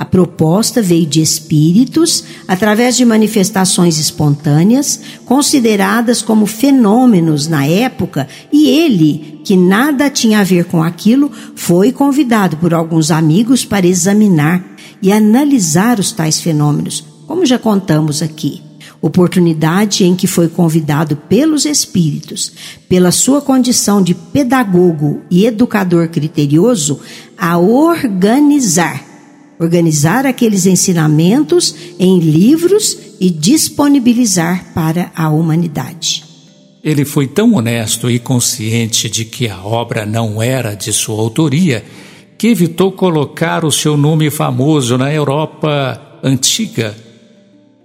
A 0.00 0.04
proposta 0.06 0.80
veio 0.80 1.04
de 1.04 1.20
espíritos 1.20 2.24
através 2.48 2.96
de 2.96 3.04
manifestações 3.04 3.98
espontâneas, 3.98 4.98
consideradas 5.26 6.22
como 6.22 6.46
fenômenos 6.46 7.46
na 7.46 7.66
época, 7.66 8.26
e 8.50 8.66
ele, 8.66 9.42
que 9.44 9.58
nada 9.58 10.08
tinha 10.08 10.40
a 10.40 10.42
ver 10.42 10.64
com 10.64 10.82
aquilo, 10.82 11.30
foi 11.54 11.92
convidado 11.92 12.56
por 12.56 12.72
alguns 12.72 13.10
amigos 13.10 13.62
para 13.62 13.86
examinar 13.86 14.64
e 15.02 15.12
analisar 15.12 16.00
os 16.00 16.12
tais 16.12 16.40
fenômenos, 16.40 17.04
como 17.26 17.44
já 17.44 17.58
contamos 17.58 18.22
aqui. 18.22 18.62
Oportunidade 19.02 20.04
em 20.04 20.16
que 20.16 20.26
foi 20.26 20.48
convidado 20.48 21.14
pelos 21.14 21.66
espíritos, 21.66 22.52
pela 22.88 23.10
sua 23.10 23.42
condição 23.42 24.02
de 24.02 24.14
pedagogo 24.14 25.20
e 25.30 25.44
educador 25.44 26.08
criterioso, 26.08 26.98
a 27.36 27.58
organizar 27.58 29.09
organizar 29.60 30.24
aqueles 30.24 30.64
ensinamentos 30.64 31.76
em 31.98 32.18
livros 32.18 32.96
e 33.20 33.28
disponibilizar 33.28 34.72
para 34.72 35.12
a 35.14 35.28
humanidade. 35.28 36.24
Ele 36.82 37.04
foi 37.04 37.26
tão 37.26 37.52
honesto 37.52 38.10
e 38.10 38.18
consciente 38.18 39.10
de 39.10 39.26
que 39.26 39.48
a 39.48 39.62
obra 39.62 40.06
não 40.06 40.42
era 40.42 40.74
de 40.74 40.90
sua 40.94 41.20
autoria 41.20 41.84
que 42.38 42.48
evitou 42.48 42.90
colocar 42.90 43.66
o 43.66 43.70
seu 43.70 43.98
nome 43.98 44.30
famoso 44.30 44.96
na 44.96 45.12
Europa 45.12 46.00
antiga, 46.24 46.96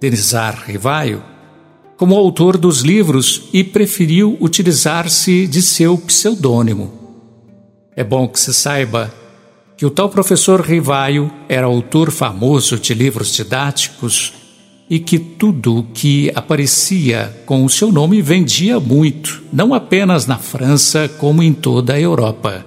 Denizar 0.00 0.64
Rivaio, 0.66 1.22
como 1.98 2.16
autor 2.16 2.56
dos 2.56 2.80
livros 2.80 3.50
e 3.52 3.62
preferiu 3.62 4.38
utilizar-se 4.40 5.46
de 5.46 5.60
seu 5.60 5.98
pseudônimo. 5.98 6.90
É 7.94 8.02
bom 8.02 8.26
que 8.26 8.40
se 8.40 8.54
saiba 8.54 9.12
que 9.76 9.84
o 9.84 9.90
tal 9.90 10.08
professor 10.08 10.60
Rivaio 10.60 11.30
era 11.48 11.66
autor 11.66 12.10
famoso 12.10 12.78
de 12.78 12.94
livros 12.94 13.34
didáticos 13.34 14.32
e 14.88 14.98
que 14.98 15.18
tudo 15.18 15.78
o 15.78 15.82
que 15.82 16.30
aparecia 16.34 17.42
com 17.44 17.64
o 17.64 17.68
seu 17.68 17.92
nome 17.92 18.22
vendia 18.22 18.80
muito, 18.80 19.42
não 19.52 19.74
apenas 19.74 20.26
na 20.26 20.38
França, 20.38 21.08
como 21.08 21.42
em 21.42 21.52
toda 21.52 21.92
a 21.92 22.00
Europa. 22.00 22.64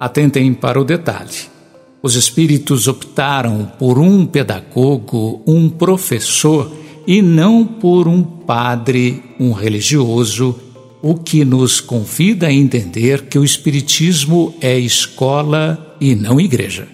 Atentem 0.00 0.52
para 0.54 0.80
o 0.80 0.84
detalhe. 0.84 1.54
Os 2.02 2.16
espíritos 2.16 2.88
optaram 2.88 3.70
por 3.78 3.98
um 3.98 4.26
pedagogo, 4.26 5.42
um 5.46 5.68
professor, 5.68 6.70
e 7.06 7.22
não 7.22 7.64
por 7.64 8.08
um 8.08 8.22
padre, 8.22 9.22
um 9.38 9.52
religioso, 9.52 10.58
o 11.02 11.14
que 11.14 11.44
nos 11.44 11.80
convida 11.80 12.46
a 12.46 12.52
entender 12.52 13.26
que 13.28 13.38
o 13.38 13.44
Espiritismo 13.44 14.54
é 14.60 14.78
escola 14.78 15.93
e 16.04 16.14
não 16.14 16.38
igreja. 16.38 16.86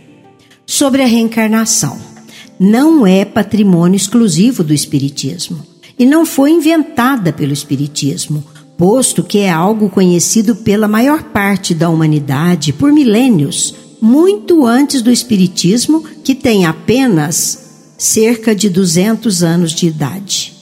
Sobre 0.65 1.03
a 1.03 1.07
reencarnação. 1.07 1.99
Não 2.61 3.05
é 3.05 3.25
patrimônio 3.25 3.97
exclusivo 3.97 4.63
do 4.63 4.73
Espiritismo 4.73 5.67
e 5.99 6.07
não 6.07 6.25
foi 6.25 6.53
inventada 6.53 7.33
pelo 7.33 7.53
Espiritismo, 7.53 8.45
posto 8.79 9.25
que 9.25 9.39
é 9.39 9.51
algo 9.51 9.91
conhecido 9.91 10.55
pela 10.55 10.87
maior 10.87 11.25
parte 11.25 11.75
da 11.75 11.89
humanidade 11.89 12.73
por 12.73 12.93
milênios, 12.93 13.75
muito 14.01 14.65
antes 14.65 15.03
do 15.03 15.11
Espiritismo, 15.11 16.05
que 16.23 16.35
tem 16.35 16.65
apenas 16.65 17.95
cerca 17.99 18.55
de 18.55 18.71
200 18.71 19.43
anos 19.43 19.73
de 19.73 19.89
idade. 19.89 20.55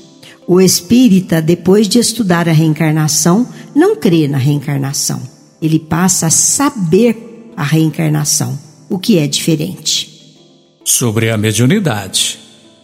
O 0.47 0.59
espírita, 0.59 1.43
depois 1.43 1.87
de 1.87 1.99
estudar 1.99 2.49
a 2.49 2.53
reencarnação, 2.53 3.47
não 3.75 3.95
crê 3.95 4.27
na 4.27 4.39
reencarnação. 4.39 5.21
Ele 5.61 5.79
passa 5.79 6.29
a 6.29 6.31
saber 6.31 7.28
a 7.59 7.65
reencarnação, 7.65 8.57
o 8.89 9.01
que 9.01 9.19
é 9.19 9.27
diferente. 9.27 10.37
Sobre 10.85 11.29
a 11.29 11.37
mediunidade. 11.37 12.39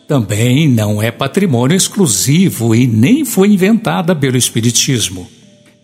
Também 0.08 0.68
não 0.68 1.00
é 1.00 1.12
patrimônio 1.12 1.76
exclusivo 1.76 2.74
e 2.74 2.84
nem 2.84 3.24
foi 3.24 3.52
inventada 3.52 4.16
pelo 4.16 4.36
Espiritismo. 4.36 5.28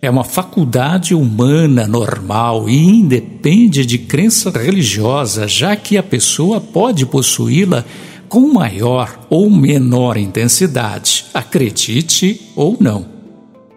É 0.01 0.09
uma 0.09 0.25
faculdade 0.25 1.15
humana 1.15 1.87
normal 1.87 2.67
e 2.67 2.83
independe 2.83 3.85
de 3.85 3.97
crença 3.97 4.51
religiosa, 4.51 5.47
já 5.47 5.73
que 5.77 5.97
a 5.97 6.03
pessoa 6.03 6.59
pode 6.59 7.05
possuí-la 7.05 7.85
com 8.27 8.51
maior 8.51 9.25
ou 9.29 9.49
menor 9.49 10.17
intensidade, 10.17 11.27
acredite 11.33 12.41
ou 12.57 12.75
não. 12.77 13.20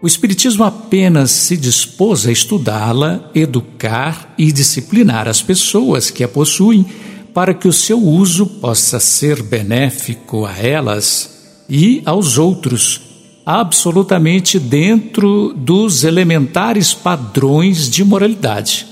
O 0.04 0.06
Espiritismo 0.06 0.64
apenas 0.64 1.30
se 1.30 1.56
dispôs 1.56 2.26
a 2.26 2.30
estudá-la, 2.30 3.30
educar 3.34 4.34
e 4.36 4.52
disciplinar 4.52 5.26
as 5.26 5.40
pessoas 5.40 6.10
que 6.10 6.22
a 6.22 6.28
possuem 6.28 6.84
para 7.32 7.54
que 7.54 7.66
o 7.66 7.72
seu 7.72 7.98
uso 7.98 8.44
possa 8.44 9.00
ser 9.00 9.42
benéfico 9.42 10.44
a 10.44 10.58
elas 10.58 11.64
e 11.70 12.02
aos 12.04 12.36
outros, 12.36 13.00
absolutamente 13.46 14.58
dentro 14.58 15.54
dos 15.54 16.04
elementares 16.04 16.92
padrões 16.92 17.88
de 17.88 18.04
moralidade. 18.04 18.86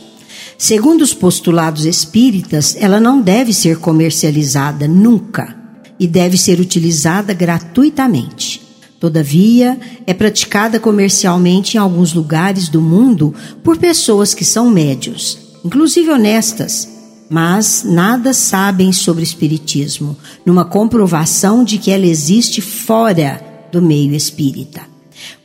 Segundo 0.56 1.02
os 1.02 1.12
postulados 1.12 1.84
espíritas, 1.84 2.74
ela 2.80 2.98
não 2.98 3.20
deve 3.20 3.52
ser 3.52 3.76
comercializada 3.80 4.88
nunca 4.88 5.54
e 6.00 6.06
deve 6.06 6.38
ser 6.38 6.58
utilizada 6.58 7.34
gratuitamente. 7.34 8.71
Todavia, 9.02 9.80
é 10.06 10.14
praticada 10.14 10.78
comercialmente 10.78 11.76
em 11.76 11.80
alguns 11.80 12.14
lugares 12.14 12.68
do 12.68 12.80
mundo 12.80 13.34
por 13.64 13.76
pessoas 13.76 14.32
que 14.32 14.44
são 14.44 14.70
médios, 14.70 15.36
inclusive 15.64 16.08
honestas, 16.08 16.88
mas 17.28 17.82
nada 17.84 18.32
sabem 18.32 18.92
sobre 18.92 19.24
espiritismo, 19.24 20.16
numa 20.46 20.64
comprovação 20.64 21.64
de 21.64 21.78
que 21.78 21.90
ela 21.90 22.06
existe 22.06 22.60
fora 22.60 23.44
do 23.72 23.82
meio 23.82 24.14
espírita. 24.14 24.82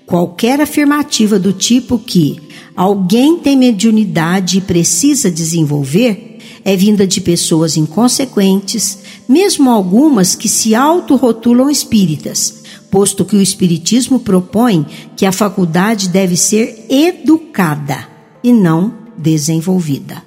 Qualquer 0.06 0.62
afirmativa 0.62 1.40
do 1.40 1.52
tipo 1.52 1.98
que 1.98 2.40
alguém 2.76 3.40
tem 3.40 3.58
mediunidade 3.58 4.60
e 4.60 4.62
precisa 4.62 5.32
desenvolver 5.32 6.38
é 6.64 6.76
vinda 6.76 7.08
de 7.08 7.20
pessoas 7.22 7.76
inconsequentes, 7.76 9.00
mesmo 9.28 9.72
algumas 9.72 10.36
que 10.36 10.48
se 10.48 10.76
autorrotulam 10.76 11.72
espíritas, 11.72 12.67
posto 12.90 13.26
que 13.26 13.36
o 13.36 13.42
Espiritismo 13.42 14.20
propõe 14.20 14.86
que 15.16 15.26
a 15.26 15.32
faculdade 15.32 16.10
deve 16.10 16.36
ser 16.36 16.86
educada 16.90 18.08
e 18.44 18.54
não 18.54 18.94
desenvolvida. 19.18 20.24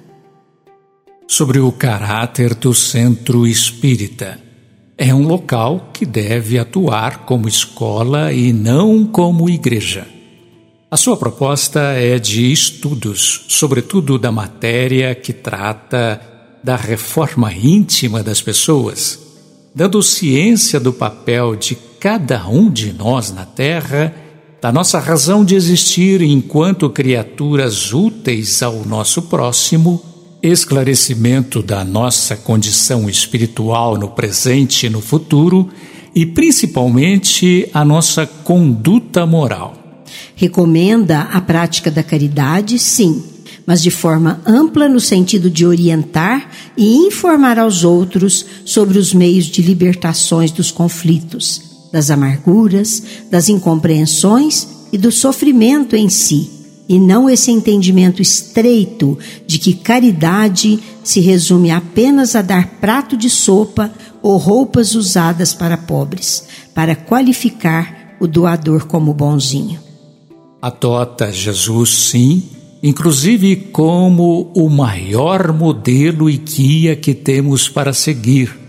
Sobre 1.27 1.59
o 1.59 1.71
caráter 1.71 2.53
do 2.53 2.73
centro 2.73 3.47
espírita 3.47 4.39
é 4.97 5.15
um 5.15 5.25
local 5.25 5.89
que 5.93 6.05
deve 6.05 6.59
atuar 6.59 7.19
como 7.19 7.47
escola 7.47 8.33
e 8.33 8.51
não 8.51 9.05
como 9.05 9.49
igreja. 9.49 10.05
A 10.91 10.97
sua 10.97 11.15
proposta 11.15 11.79
é 11.93 12.19
de 12.19 12.51
estudos, 12.51 13.45
sobretudo 13.47 14.19
da 14.19 14.29
matéria 14.29 15.15
que 15.15 15.31
trata 15.31 16.21
da 16.61 16.75
reforma 16.75 17.51
íntima 17.53 18.21
das 18.21 18.41
pessoas, 18.41 19.17
dando 19.73 20.03
ciência 20.03 20.79
do 20.79 20.91
papel 20.91 21.55
de 21.55 21.75
cada 22.01 22.47
um 22.47 22.67
de 22.67 22.91
nós 22.91 23.31
na 23.31 23.45
Terra, 23.45 24.11
da 24.59 24.71
nossa 24.71 24.97
razão 24.97 25.45
de 25.45 25.53
existir 25.53 26.19
enquanto 26.23 26.89
criaturas 26.89 27.93
úteis 27.93 28.63
ao 28.63 28.83
nosso 28.83 29.21
próximo 29.21 30.01
esclarecimento 30.41 31.61
da 31.61 31.85
nossa 31.85 32.35
condição 32.35 33.07
espiritual 33.07 33.99
no 33.99 34.07
presente 34.07 34.87
e 34.87 34.89
no 34.89 34.99
futuro 34.99 35.69
e 36.15 36.25
principalmente 36.25 37.69
a 37.71 37.85
nossa 37.85 38.25
conduta 38.25 39.23
moral. 39.23 40.03
Recomenda 40.35 41.21
a 41.31 41.39
prática 41.39 41.91
da 41.91 42.01
caridade, 42.01 42.79
sim, 42.79 43.23
mas 43.63 43.79
de 43.79 43.91
forma 43.91 44.41
ampla 44.43 44.89
no 44.89 44.99
sentido 44.99 45.51
de 45.51 45.67
orientar 45.67 46.49
e 46.75 46.95
informar 46.95 47.59
aos 47.59 47.83
outros 47.83 48.43
sobre 48.65 48.97
os 48.97 49.13
meios 49.13 49.45
de 49.45 49.61
libertações 49.61 50.49
dos 50.49 50.71
conflitos, 50.71 51.69
das 51.91 52.09
amarguras, 52.09 53.03
das 53.29 53.49
incompreensões 53.49 54.67
e 54.91 54.97
do 54.97 55.11
sofrimento 55.11 55.95
em 55.95 56.09
si, 56.09 56.49
e 56.87 56.99
não 56.99 57.29
esse 57.29 57.51
entendimento 57.51 58.21
estreito 58.21 59.17
de 59.47 59.57
que 59.57 59.73
caridade 59.73 60.79
se 61.03 61.19
resume 61.19 61.71
apenas 61.71 62.35
a 62.35 62.41
dar 62.41 62.79
prato 62.81 63.15
de 63.15 63.29
sopa 63.29 63.91
ou 64.21 64.37
roupas 64.37 64.93
usadas 64.93 65.53
para 65.53 65.77
pobres, 65.77 66.43
para 66.75 66.95
qualificar 66.95 68.17
o 68.19 68.27
doador 68.27 68.85
como 68.85 69.13
bonzinho. 69.13 69.79
Adota 70.61 71.31
Jesus, 71.31 71.89
sim, 71.89 72.43
inclusive 72.83 73.55
como 73.55 74.51
o 74.55 74.69
maior 74.69 75.51
modelo 75.53 76.29
e 76.29 76.37
guia 76.37 76.95
que 76.95 77.13
temos 77.13 77.67
para 77.67 77.93
seguir, 77.93 78.60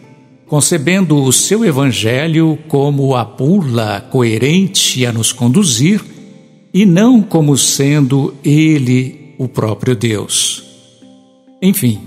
concebendo 0.52 1.16
o 1.16 1.32
seu 1.32 1.64
evangelho 1.64 2.58
como 2.68 3.16
a 3.16 3.24
bula 3.24 4.06
coerente 4.10 5.06
a 5.06 5.10
nos 5.10 5.32
conduzir 5.32 6.04
e 6.74 6.84
não 6.84 7.22
como 7.22 7.56
sendo 7.56 8.34
ele 8.44 9.34
o 9.38 9.48
próprio 9.48 9.96
Deus. 9.96 10.62
Enfim, 11.62 12.02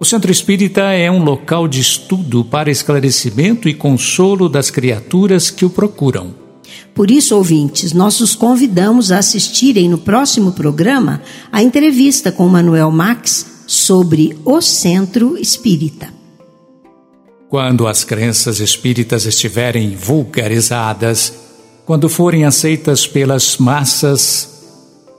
o 0.00 0.04
Centro 0.06 0.32
Espírita 0.32 0.80
é 0.92 1.10
um 1.10 1.22
local 1.22 1.68
de 1.68 1.82
estudo 1.82 2.42
para 2.42 2.70
esclarecimento 2.70 3.68
e 3.68 3.74
consolo 3.74 4.48
das 4.48 4.70
criaturas 4.70 5.50
que 5.50 5.66
o 5.66 5.68
procuram 5.68 6.42
por 6.94 7.10
isso, 7.10 7.36
ouvintes, 7.36 7.92
nós 7.92 8.20
os 8.20 8.34
convidamos 8.34 9.12
a 9.12 9.18
assistirem 9.18 9.88
no 9.88 9.98
próximo 9.98 10.52
programa 10.52 11.20
a 11.52 11.62
entrevista 11.62 12.32
com 12.32 12.48
Manuel 12.48 12.90
Max 12.90 13.64
sobre 13.66 14.36
o 14.44 14.60
Centro 14.60 15.36
Espírita. 15.36 16.23
Quando 17.54 17.86
as 17.86 18.02
crenças 18.02 18.58
espíritas 18.58 19.26
estiverem 19.26 19.94
vulgarizadas, 19.94 21.32
quando 21.86 22.08
forem 22.08 22.44
aceitas 22.44 23.06
pelas 23.06 23.58
massas, 23.58 24.64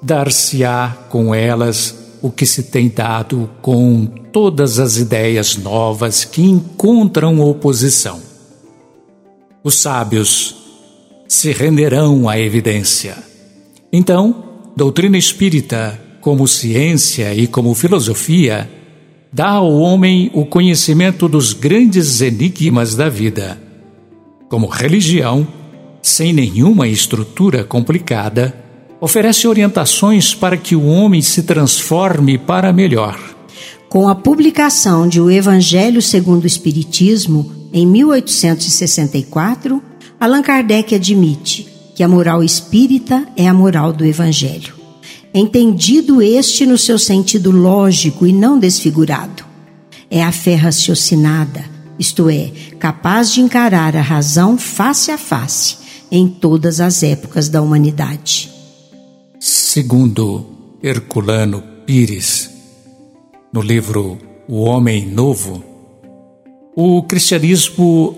dar-se-á 0.03 0.97
com 1.07 1.33
elas 1.33 1.95
o 2.21 2.29
que 2.29 2.45
se 2.45 2.63
tem 2.63 2.89
dado 2.89 3.49
com 3.61 4.05
todas 4.33 4.79
as 4.79 4.97
ideias 4.97 5.55
novas 5.55 6.25
que 6.25 6.41
encontram 6.41 7.39
oposição. 7.39 8.21
Os 9.63 9.75
sábios 9.75 10.57
se 11.29 11.53
renderão 11.53 12.27
à 12.27 12.37
evidência. 12.37 13.15
Então, 13.93 14.43
doutrina 14.75 15.17
espírita, 15.17 15.97
como 16.19 16.45
ciência 16.49 17.33
e 17.33 17.47
como 17.47 17.73
filosofia, 17.73 18.69
dá 19.35 19.49
ao 19.49 19.69
homem 19.69 20.31
o 20.33 20.45
conhecimento 20.45 21.27
dos 21.27 21.51
grandes 21.51 22.21
enigmas 22.21 22.95
da 22.95 23.09
vida. 23.09 23.61
Como 24.47 24.65
religião, 24.65 25.45
sem 26.01 26.31
nenhuma 26.31 26.87
estrutura 26.87 27.65
complicada, 27.65 28.55
oferece 29.01 29.45
orientações 29.45 30.33
para 30.33 30.55
que 30.55 30.73
o 30.73 30.85
homem 30.85 31.21
se 31.21 31.43
transforme 31.43 32.37
para 32.37 32.71
melhor. 32.71 33.19
Com 33.89 34.07
a 34.07 34.15
publicação 34.15 35.05
de 35.05 35.19
O 35.19 35.29
Evangelho 35.29 36.01
segundo 36.01 36.45
o 36.45 36.47
Espiritismo, 36.47 37.51
em 37.73 37.85
1864, 37.85 39.83
Allan 40.17 40.43
Kardec 40.43 40.95
admite 40.95 41.67
que 41.93 42.01
a 42.01 42.07
moral 42.07 42.41
espírita 42.41 43.27
é 43.35 43.49
a 43.49 43.53
moral 43.53 43.91
do 43.91 44.05
Evangelho, 44.05 44.75
entendido 45.37 46.21
este 46.21 46.65
no 46.65 46.77
seu 46.77 46.97
sentido 46.97 47.51
lógico 47.51 48.25
e 48.25 48.31
não 48.31 48.57
desfigurado. 48.57 49.43
É 50.09 50.23
a 50.23 50.31
fé 50.31 50.55
raciocinada, 50.55 51.65
isto 51.99 52.29
é, 52.29 52.51
capaz 52.79 53.33
de 53.33 53.41
encarar 53.41 53.97
a 53.97 54.01
razão 54.01 54.57
face 54.57 55.11
a 55.11 55.17
face 55.17 55.75
em 56.09 56.25
todas 56.25 56.79
as 56.79 57.03
épocas 57.03 57.49
da 57.49 57.61
humanidade. 57.61 58.49
Segundo 59.37 60.45
Herculano 60.81 61.61
Pires, 61.85 62.49
no 63.51 63.61
livro 63.61 64.17
O 64.47 64.61
Homem 64.61 65.05
Novo, 65.05 65.61
o 66.73 67.03
cristianismo 67.03 68.15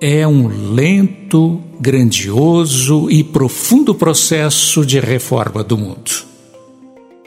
é 0.00 0.24
um 0.28 0.46
lento, 0.74 1.60
grandioso 1.80 3.10
e 3.10 3.24
profundo 3.24 3.92
processo 3.96 4.86
de 4.86 5.00
reforma 5.00 5.64
do 5.64 5.76
mundo. 5.76 6.31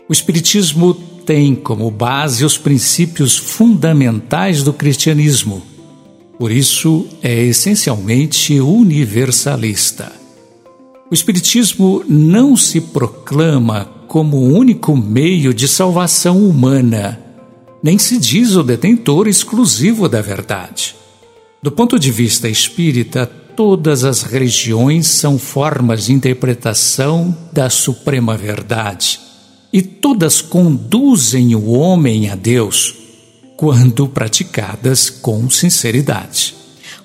O 0.08 0.14
Espiritismo 0.14 0.94
tem 0.94 1.56
como 1.56 1.90
base 1.90 2.46
os 2.46 2.60
princípios 2.60 3.36
fundamentais 3.36 4.62
do 4.62 4.72
cristianismo, 4.72 5.64
por 6.38 6.52
isso 6.52 7.08
é 7.24 7.44
essencialmente 7.46 8.60
universalista. 8.60 10.12
O 11.10 11.14
Espiritismo 11.14 12.04
não 12.08 12.56
se 12.56 12.80
proclama 12.82 13.86
como 14.08 14.38
o 14.38 14.54
único 14.54 14.96
meio 14.96 15.52
de 15.56 15.68
salvação 15.68 16.38
humana, 16.48 17.20
nem 17.82 17.98
se 17.98 18.20
diz 18.20 18.56
o 18.56 18.62
detentor 18.62 19.28
exclusivo 19.28 20.08
da 20.08 20.22
verdade. 20.22 20.96
Do 21.64 21.72
ponto 21.72 21.98
de 21.98 22.12
vista 22.12 22.48
espírita, 22.48 23.26
todas 23.26 24.04
as 24.04 24.22
religiões 24.22 25.08
são 25.08 25.40
formas 25.40 26.06
de 26.06 26.14
interpretação 26.14 27.36
da 27.52 27.72
suprema 27.72 28.38
verdade 28.38 29.26
e 29.76 29.82
todas 29.82 30.42
conduzem 30.42 31.54
o 31.54 31.72
homem 31.72 32.30
a 32.30 32.36
Deus 32.36 32.96
quando 33.58 34.08
praticadas 34.08 35.10
com 35.10 35.50
sinceridade. 35.50 36.56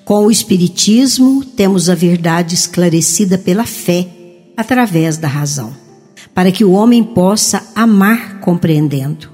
Com 0.04 0.26
o 0.26 0.30
Espiritismo, 0.30 1.44
temos 1.44 1.90
a 1.90 1.96
verdade 1.96 2.54
esclarecida 2.54 3.36
pela 3.36 3.66
fé, 3.66 4.06
através 4.56 5.16
da 5.16 5.26
razão, 5.26 5.74
para 6.32 6.52
que 6.52 6.64
o 6.64 6.70
homem 6.70 7.02
possa 7.02 7.60
amar 7.74 8.38
compreendendo. 8.38 9.28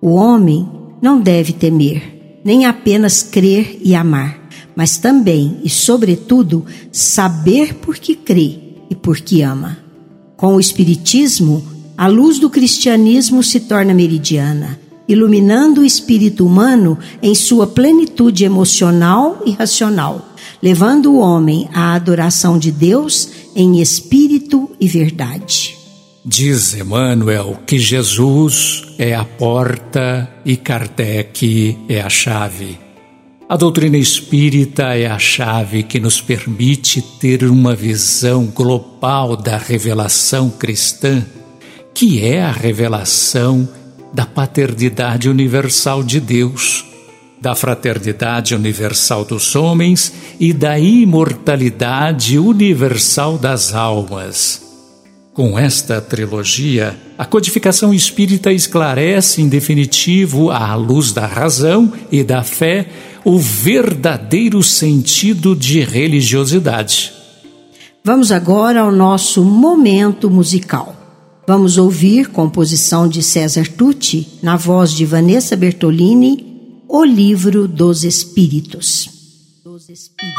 O 0.00 0.14
homem 0.14 0.68
não 1.02 1.20
deve 1.20 1.52
temer, 1.52 2.40
nem 2.44 2.64
apenas 2.64 3.24
crer 3.24 3.80
e 3.82 3.92
amar 3.92 4.38
mas 4.76 4.96
também 4.96 5.58
e, 5.64 5.68
sobretudo, 5.68 6.64
saber 6.92 7.74
por 7.74 7.96
que 7.98 8.14
crê 8.14 8.60
e 8.88 8.94
por 8.94 9.16
que 9.16 9.42
ama. 9.42 9.76
Com 10.36 10.54
o 10.54 10.60
Espiritismo, 10.60 11.77
a 11.98 12.06
luz 12.06 12.38
do 12.38 12.48
cristianismo 12.48 13.42
se 13.42 13.58
torna 13.58 13.92
meridiana, 13.92 14.78
iluminando 15.08 15.80
o 15.80 15.84
espírito 15.84 16.46
humano 16.46 16.96
em 17.20 17.34
sua 17.34 17.66
plenitude 17.66 18.44
emocional 18.44 19.42
e 19.44 19.50
racional, 19.50 20.28
levando 20.62 21.12
o 21.12 21.18
homem 21.18 21.68
à 21.74 21.94
adoração 21.94 22.56
de 22.56 22.70
Deus 22.70 23.28
em 23.56 23.80
espírito 23.80 24.70
e 24.78 24.86
verdade. 24.86 25.76
Diz 26.24 26.72
Emmanuel 26.74 27.58
que 27.66 27.80
Jesus 27.80 28.84
é 28.96 29.16
a 29.16 29.24
porta 29.24 30.30
e 30.44 30.56
Kardec 30.56 31.76
é 31.88 32.00
a 32.00 32.08
chave. 32.08 32.78
A 33.48 33.56
doutrina 33.56 33.96
espírita 33.96 34.94
é 34.94 35.06
a 35.06 35.18
chave 35.18 35.82
que 35.82 35.98
nos 35.98 36.20
permite 36.20 37.02
ter 37.02 37.42
uma 37.44 37.74
visão 37.74 38.44
global 38.44 39.36
da 39.36 39.56
revelação 39.56 40.50
cristã, 40.50 41.24
que 41.94 42.24
é 42.24 42.42
a 42.42 42.52
revelação 42.52 43.68
da 44.12 44.24
paternidade 44.24 45.28
universal 45.28 46.02
de 46.02 46.20
Deus, 46.20 46.84
da 47.40 47.54
fraternidade 47.54 48.54
universal 48.54 49.24
dos 49.24 49.54
homens 49.54 50.12
e 50.40 50.52
da 50.52 50.78
imortalidade 50.78 52.38
universal 52.38 53.38
das 53.38 53.74
almas. 53.74 54.66
Com 55.32 55.56
esta 55.56 56.00
trilogia, 56.00 56.98
a 57.16 57.24
codificação 57.24 57.94
espírita 57.94 58.52
esclarece 58.52 59.40
em 59.40 59.48
definitivo, 59.48 60.50
à 60.50 60.74
luz 60.74 61.12
da 61.12 61.26
razão 61.26 61.92
e 62.10 62.24
da 62.24 62.42
fé, 62.42 62.88
o 63.24 63.38
verdadeiro 63.38 64.62
sentido 64.64 65.54
de 65.54 65.80
religiosidade. 65.80 67.12
Vamos 68.02 68.32
agora 68.32 68.80
ao 68.80 68.90
nosso 68.90 69.44
momento 69.44 70.28
musical. 70.28 70.97
Vamos 71.48 71.78
ouvir 71.78 72.28
composição 72.28 73.08
de 73.08 73.22
César 73.22 73.66
Tucci, 73.66 74.28
na 74.42 74.54
voz 74.54 74.92
de 74.92 75.06
Vanessa 75.06 75.56
Bertolini, 75.56 76.82
O 76.86 77.02
Livro 77.02 77.66
dos 77.66 78.04
Espíritos. 78.04 79.08
Dos 79.64 79.88
Espíritos. 79.88 80.36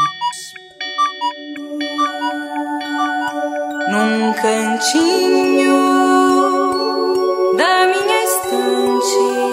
Num 3.90 4.32
cantinho 4.40 5.74
da 7.56 7.88
minha 7.88 8.24
estante 8.24 9.49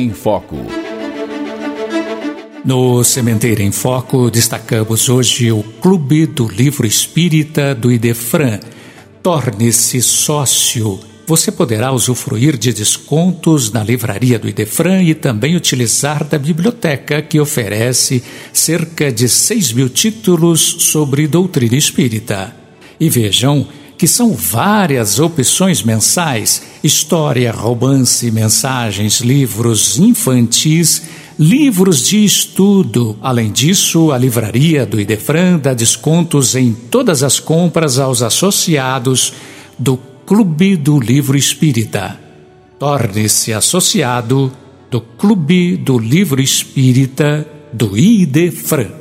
em 0.00 0.10
Foco. 0.10 0.56
No 2.64 3.04
Sementeira 3.04 3.62
em 3.62 3.70
Foco, 3.70 4.30
destacamos 4.30 5.08
hoje 5.08 5.52
o 5.52 5.62
Clube 5.62 6.26
do 6.26 6.48
Livro 6.48 6.86
Espírita 6.86 7.74
do 7.74 7.92
Idefran. 7.92 8.60
Torne-se 9.22 10.00
sócio. 10.00 10.98
Você 11.26 11.52
poderá 11.52 11.92
usufruir 11.92 12.56
de 12.56 12.72
descontos 12.72 13.70
na 13.70 13.84
livraria 13.84 14.38
do 14.38 14.48
Idefran 14.48 15.02
e 15.02 15.14
também 15.14 15.54
utilizar 15.54 16.24
da 16.24 16.38
biblioteca, 16.38 17.20
que 17.20 17.38
oferece 17.38 18.22
cerca 18.52 19.12
de 19.12 19.28
6 19.28 19.72
mil 19.74 19.88
títulos 19.88 20.60
sobre 20.60 21.26
doutrina 21.26 21.76
espírita. 21.76 22.56
E 22.98 23.08
vejam 23.10 23.66
que 24.00 24.08
são 24.08 24.32
várias 24.32 25.18
opções 25.18 25.82
mensais: 25.82 26.62
história, 26.82 27.52
romance, 27.52 28.30
mensagens, 28.30 29.20
livros 29.20 29.98
infantis, 29.98 31.02
livros 31.38 32.08
de 32.08 32.24
estudo. 32.24 33.18
Além 33.20 33.52
disso, 33.52 34.10
a 34.10 34.16
livraria 34.16 34.86
do 34.86 34.98
Idefran 34.98 35.58
dá 35.58 35.74
descontos 35.74 36.56
em 36.56 36.72
todas 36.72 37.22
as 37.22 37.38
compras 37.38 37.98
aos 37.98 38.22
associados 38.22 39.34
do 39.78 39.98
Clube 40.24 40.76
do 40.76 40.98
Livro 40.98 41.36
Espírita. 41.36 42.18
Torne-se 42.78 43.52
associado 43.52 44.50
do 44.90 45.02
Clube 45.02 45.76
do 45.76 45.98
Livro 45.98 46.40
Espírita 46.40 47.46
do 47.70 47.98
Idefran. 47.98 48.99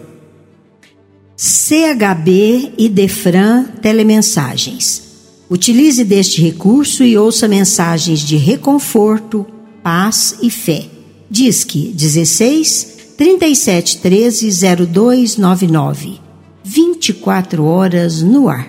CHB 1.42 2.74
e 2.78 2.90
Defran 2.90 3.64
Telemensagens. 3.82 5.04
Utilize 5.50 6.04
deste 6.04 6.42
recurso 6.42 7.02
e 7.02 7.18
ouça 7.18 7.48
mensagens 7.48 8.20
de 8.20 8.36
reconforto, 8.36 9.48
paz 9.82 10.36
e 10.42 10.50
fé. 10.50 10.88
Disque 11.32 11.94
16 11.96 13.14
37 13.18 14.00
13 14.00 14.50
0299. 14.86 16.20
24 16.62 17.64
horas 17.64 18.22
no 18.22 18.50
ar. 18.50 18.68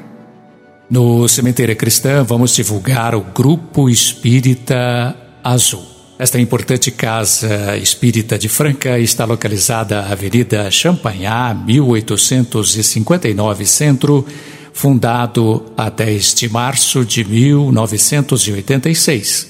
No 0.89 1.27
Cemitério 1.27 1.75
Cristã, 1.75 2.23
vamos 2.23 2.55
divulgar 2.55 3.17
o 3.17 3.21
Grupo 3.21 3.91
Espírita 3.91 5.17
Azul. 5.43 5.90
Esta 6.21 6.39
importante 6.39 6.91
casa 6.91 7.79
espírita 7.79 8.39
de 8.39 8.47
Franca 8.47 8.99
está 8.99 9.25
localizada 9.25 10.03
na 10.03 10.13
Avenida 10.13 10.71
Champagnat, 10.71 11.57
1859 11.65 13.65
Centro, 13.65 14.27
fundado 14.71 15.65
a 15.79 15.89
10 15.89 16.35
de 16.35 16.51
março 16.51 17.07
de 17.07 17.25
1986. 17.25 19.49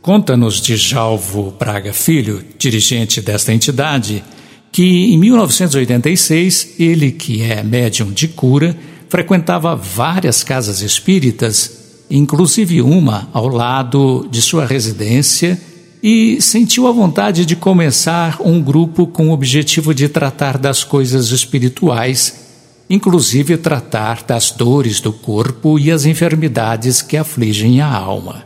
Conta-nos 0.00 0.62
de 0.62 0.78
Jalvo 0.78 1.54
Braga 1.58 1.92
Filho, 1.92 2.42
dirigente 2.58 3.20
desta 3.20 3.52
entidade, 3.52 4.24
que 4.72 5.12
em 5.12 5.18
1986 5.18 6.76
ele, 6.78 7.12
que 7.12 7.42
é 7.42 7.62
médium 7.62 8.12
de 8.12 8.28
cura, 8.28 8.74
frequentava 9.10 9.76
várias 9.76 10.42
casas 10.42 10.80
espíritas, 10.80 12.06
inclusive 12.10 12.80
uma 12.80 13.28
ao 13.30 13.46
lado 13.46 14.26
de 14.30 14.40
sua 14.40 14.64
residência 14.64 15.67
e 16.02 16.40
sentiu 16.40 16.86
a 16.86 16.92
vontade 16.92 17.44
de 17.44 17.56
começar 17.56 18.40
um 18.40 18.62
grupo 18.62 19.06
com 19.06 19.28
o 19.28 19.32
objetivo 19.32 19.92
de 19.92 20.08
tratar 20.08 20.56
das 20.56 20.84
coisas 20.84 21.30
espirituais, 21.30 22.46
inclusive 22.88 23.56
tratar 23.56 24.22
das 24.24 24.50
dores 24.50 25.00
do 25.00 25.12
corpo 25.12 25.78
e 25.78 25.90
as 25.90 26.04
enfermidades 26.04 27.02
que 27.02 27.16
afligem 27.16 27.80
a 27.80 27.92
alma. 27.92 28.44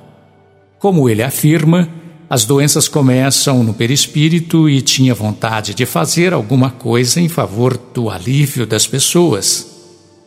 Como 0.78 1.08
ele 1.08 1.22
afirma, 1.22 1.88
as 2.28 2.44
doenças 2.44 2.88
começam 2.88 3.62
no 3.62 3.74
perispírito 3.74 4.68
e 4.68 4.80
tinha 4.80 5.14
vontade 5.14 5.74
de 5.74 5.84
fazer 5.84 6.32
alguma 6.32 6.70
coisa 6.70 7.20
em 7.20 7.28
favor 7.28 7.78
do 7.92 8.08
alívio 8.08 8.66
das 8.66 8.86
pessoas. 8.86 9.70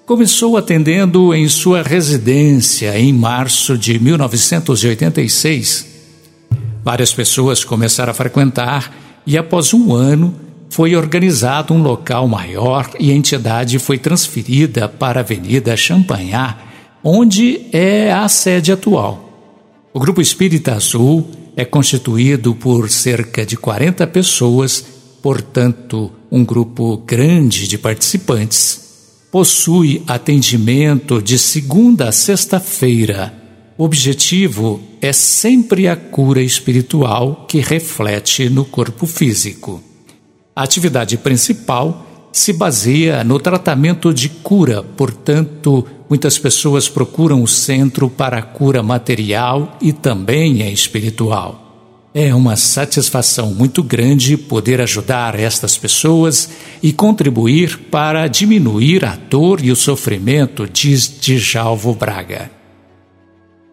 Começou 0.06 0.56
atendendo 0.56 1.34
em 1.34 1.50
sua 1.50 1.82
residência 1.82 2.96
em 3.00 3.12
março 3.12 3.76
de 3.76 3.98
1986 3.98 5.95
Várias 6.86 7.12
pessoas 7.12 7.64
começaram 7.64 8.12
a 8.12 8.14
frequentar 8.14 8.96
e, 9.26 9.40
após 9.40 9.74
um 9.74 9.92
ano, 9.92 10.36
foi 10.70 10.96
organizado 10.96 11.74
um 11.74 11.82
local 11.82 12.28
maior 12.28 12.88
e 13.00 13.10
a 13.10 13.16
entidade 13.16 13.80
foi 13.80 13.98
transferida 13.98 14.88
para 14.88 15.20
a 15.20 15.24
Avenida 15.24 15.76
Champagnat, 15.76 16.58
onde 17.04 17.62
é 17.72 18.12
a 18.12 18.30
sede 18.30 18.72
atual. 18.72 19.58
O 19.92 20.00
Grupo 20.00 20.22
Espírita 20.22 20.76
Azul 20.76 21.28
é 21.56 21.66
constituído 21.66 22.54
por 22.54 22.88
cerca 22.92 23.44
de 23.44 23.58
40 23.58 24.06
pessoas, 24.06 24.86
portanto, 25.24 26.12
um 26.32 26.46
grupo 26.46 26.98
grande 26.98 27.68
de 27.68 27.80
participantes. 27.80 28.80
Possui 29.32 30.04
atendimento 30.06 31.20
de 31.20 31.40
segunda 31.40 32.10
a 32.10 32.12
sexta-feira 32.12 33.45
o 33.78 33.84
objetivo 33.84 34.82
é 35.02 35.12
sempre 35.12 35.88
a 35.88 35.98
cura 35.98 36.42
espiritual 36.42 37.46
que 37.48 37.60
reflete 37.60 38.50
no 38.50 38.64
corpo 38.64 39.06
físico. 39.06 39.84
A 40.56 40.64
atividade 40.64 41.18
principal 41.18 42.30
se 42.32 42.54
baseia 42.54 43.24
no 43.24 43.38
tratamento 43.38 44.14
de 44.14 44.30
cura, 44.30 44.82
portanto, 44.82 45.86
muitas 46.10 46.38
pessoas 46.38 46.88
procuram 46.88 47.44
o 47.44 47.48
centro 47.48 48.10
para 48.10 48.38
a 48.38 48.42
cura 48.42 48.82
material 48.82 49.78
e 49.82 49.92
também 49.92 50.64
a 50.64 50.72
espiritual. 50.72 51.62
É 52.14 52.34
uma 52.34 52.56
satisfação 52.56 53.54
muito 53.54 53.84
grande 53.84 54.38
poder 54.38 54.80
ajudar 54.80 55.38
estas 55.38 55.78
pessoas 55.78 56.50
e 56.82 56.94
contribuir 56.94 57.78
para 57.92 58.28
diminuir 58.28 59.04
a 59.04 59.18
dor 59.18 59.60
e 59.62 59.70
o 59.70 59.76
sofrimento, 59.76 60.66
diz 60.66 61.10
Djalvo 61.20 61.94
Braga 61.94 62.55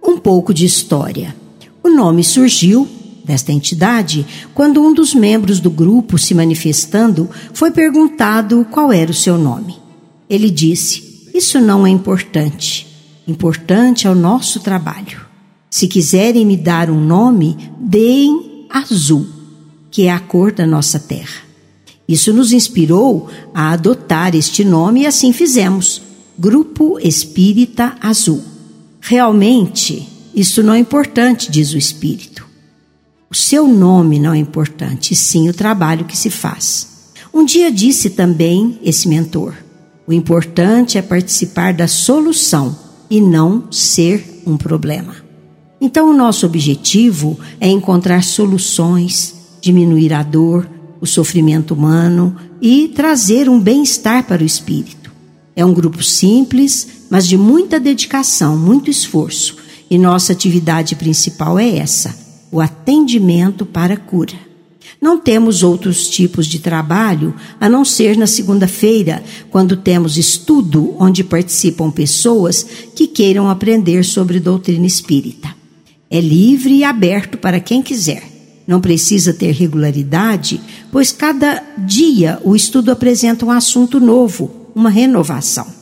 um 0.03 0.19
pouco 0.19 0.53
de 0.53 0.65
história. 0.65 1.35
O 1.83 1.89
nome 1.89 2.25
surgiu 2.25 2.89
desta 3.25 3.53
entidade 3.53 4.27
quando 4.53 4.83
um 4.83 4.93
dos 4.93 5.15
membros 5.15 5.61
do 5.61 5.71
grupo, 5.71 6.19
se 6.19 6.35
manifestando, 6.35 7.31
foi 7.53 7.71
perguntado 7.71 8.67
qual 8.71 8.93
era 8.93 9.11
o 9.11 9.15
seu 9.15 9.39
nome. 9.39 9.77
Ele 10.29 10.51
disse: 10.51 11.29
Isso 11.35 11.61
não 11.61 11.87
é 11.87 11.91
importante. 11.91 12.87
Importante 13.27 14.07
é 14.07 14.11
o 14.11 14.15
nosso 14.15 14.61
trabalho. 14.61 15.21
Se 15.71 15.87
quiserem 15.87 16.45
me 16.45 16.57
dar 16.57 16.91
um 16.91 17.01
nome, 17.01 17.57
deem 17.79 18.67
azul, 18.69 19.27
que 19.91 20.03
é 20.03 20.11
a 20.11 20.19
cor 20.19 20.53
da 20.53 20.67
nossa 20.67 20.99
terra. 20.99 21.43
Isso 22.07 22.33
nos 22.33 22.53
inspirou 22.53 23.29
a 23.55 23.73
adotar 23.73 24.35
este 24.35 24.65
nome 24.65 25.03
e 25.03 25.07
assim 25.07 25.33
fizemos. 25.33 26.03
Grupo 26.39 26.99
Espírita 26.99 27.95
Azul. 28.01 28.52
Realmente, 29.05 30.09
isso 30.33 30.63
não 30.63 30.73
é 30.73 30.79
importante, 30.79 31.51
diz 31.51 31.73
o 31.73 31.77
Espírito. 31.77 32.47
O 33.29 33.35
seu 33.35 33.67
nome 33.67 34.21
não 34.21 34.33
é 34.33 34.39
importante, 34.39 35.17
sim 35.17 35.49
o 35.49 35.53
trabalho 35.53 36.05
que 36.05 36.17
se 36.17 36.31
faz. 36.31 36.87
Um 37.35 37.45
dia 37.45 37.73
disse 37.73 38.11
também 38.11 38.79
esse 38.81 39.09
mentor: 39.09 39.55
o 40.07 40.13
importante 40.13 40.99
é 40.99 41.03
participar 41.03 41.75
da 41.75 41.89
solução 41.89 42.79
e 43.11 43.21
não 43.21 43.71
ser 43.73 44.43
um 44.47 44.57
problema. 44.57 45.17
Então, 45.81 46.09
o 46.09 46.17
nosso 46.17 46.47
objetivo 46.47 47.37
é 47.61 47.69
encontrar 47.69 48.23
soluções, 48.23 49.35
diminuir 49.61 50.13
a 50.13 50.23
dor, 50.23 50.69
o 51.01 51.07
sofrimento 51.09 51.75
humano 51.75 52.37
e 52.61 52.87
trazer 52.95 53.49
um 53.49 53.59
bem-estar 53.59 54.25
para 54.25 54.45
o 54.45 54.47
espírito. 54.47 55.11
É 55.57 55.65
um 55.65 55.75
grupo 55.75 56.05
simples, 56.05 56.87
mas 57.13 57.29
de 57.29 57.37
muita 57.37 57.79
dedicação, 57.79 58.57
muito 58.57 58.91
esforço. 58.91 59.59
E 59.91 59.99
nossa 59.99 60.33
atividade 60.33 60.97
principal 60.97 61.59
é 61.59 61.77
essa: 61.77 62.17
o 62.51 62.59
atendimento 62.59 63.67
para 63.67 63.99
cura. 63.99 64.33
Não 64.99 65.19
temos 65.19 65.63
outros 65.63 66.09
tipos 66.09 66.47
de 66.47 66.59
trabalho 66.59 67.35
a 67.61 67.69
não 67.69 67.85
ser 67.85 68.17
na 68.17 68.27
segunda-feira, 68.27 69.23
quando 69.51 69.77
temos 69.77 70.17
estudo 70.17 70.97
onde 70.99 71.23
participam 71.23 71.91
pessoas 71.91 72.67
que 72.97 73.07
queiram 73.07 73.51
aprender 73.51 74.05
sobre 74.05 74.41
doutrina 74.41 74.87
espírita. 74.87 75.55
É 76.11 76.19
livre 76.19 76.77
e 76.77 76.85
aberto 76.85 77.37
para 77.37 77.61
quem 77.61 77.83
quiser. 77.83 78.23
Não 78.67 78.81
precisa 78.81 79.35
ter 79.35 79.53
regularidade, 79.53 80.63
pois 80.91 81.13
cada 81.13 81.63
dia 81.77 82.41
o 82.43 82.57
estudo 82.57 82.91
apresenta 82.91 83.45
um 83.45 83.51
assunto 83.51 84.01
novo, 84.01 84.51
uma 84.75 84.89
renovação. 84.89 85.82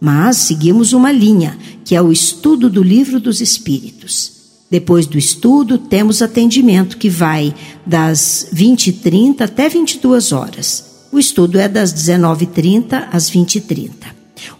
Mas 0.00 0.36
seguimos 0.36 0.92
uma 0.92 1.10
linha, 1.10 1.58
que 1.84 1.94
é 1.94 2.02
o 2.02 2.12
estudo 2.12 2.68
do 2.68 2.82
livro 2.82 3.18
dos 3.18 3.40
Espíritos. 3.40 4.32
Depois 4.70 5.06
do 5.06 5.16
estudo, 5.16 5.78
temos 5.78 6.20
atendimento 6.20 6.98
que 6.98 7.08
vai 7.08 7.54
das 7.86 8.48
20h30 8.52 9.42
até 9.42 9.68
22 9.68 10.32
horas. 10.32 10.84
O 11.12 11.18
estudo 11.18 11.58
é 11.58 11.68
das 11.68 11.94
19h30 11.94 13.08
às 13.12 13.30
20h30. 13.30 13.90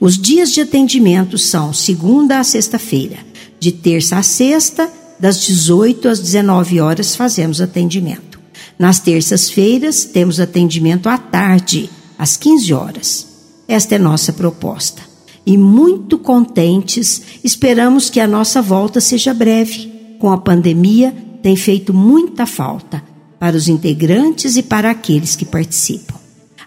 Os 0.01 0.17
dias 0.17 0.53
de 0.53 0.61
atendimento 0.61 1.37
são 1.37 1.73
segunda 1.73 2.39
a 2.39 2.45
sexta-feira, 2.45 3.19
de 3.59 3.73
terça 3.73 4.17
a 4.17 4.23
sexta, 4.23 4.91
das 5.19 5.45
18 5.45 6.09
às 6.09 6.21
19 6.21 6.81
horas 6.81 7.17
fazemos 7.17 7.61
atendimento. 7.61 8.39
Nas 8.79 9.01
terças-feiras 9.01 10.05
temos 10.05 10.39
atendimento 10.39 11.09
à 11.09 11.17
tarde, 11.17 11.91
às 12.19 12.37
15 12.37 12.73
horas. 12.73 13.27
Esta 13.67 13.95
é 13.95 13.99
nossa 13.99 14.33
proposta. 14.33 15.03
E 15.47 15.57
muito 15.57 16.19
contentes, 16.19 17.23
esperamos 17.45 18.11
que 18.11 18.19
a 18.19 18.27
nossa 18.27 18.61
volta 18.61 19.01
seja 19.01 19.33
breve. 19.33 19.93
Com 20.19 20.33
a 20.33 20.39
pandemia, 20.39 21.15
tem 21.41 21.55
feito 21.55 21.95
muita 21.95 22.47
falta 22.47 23.01
para 23.39 23.57
os 23.57 23.69
integrantes 23.69 24.57
e 24.57 24.63
para 24.63 24.91
aqueles 24.91 25.37
que 25.37 25.45
participam. 25.45 26.17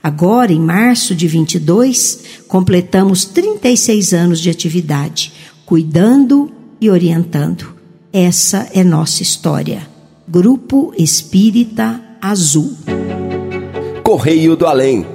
Agora, 0.01 0.53
em 0.53 0.59
março 0.59 1.13
de 1.13 1.27
22, 1.27 2.19
completamos 2.47 3.25
36 3.25 4.13
anos 4.13 4.39
de 4.39 4.49
atividade, 4.49 5.33
cuidando 5.65 6.49
e 6.79 6.89
orientando. 6.89 7.73
Essa 8.13 8.69
é 8.73 8.83
nossa 8.83 9.21
história. 9.21 9.85
Grupo 10.27 10.93
Espírita 10.97 12.01
Azul. 12.21 12.73
Correio 14.03 14.55
do 14.55 14.65
Além. 14.65 15.05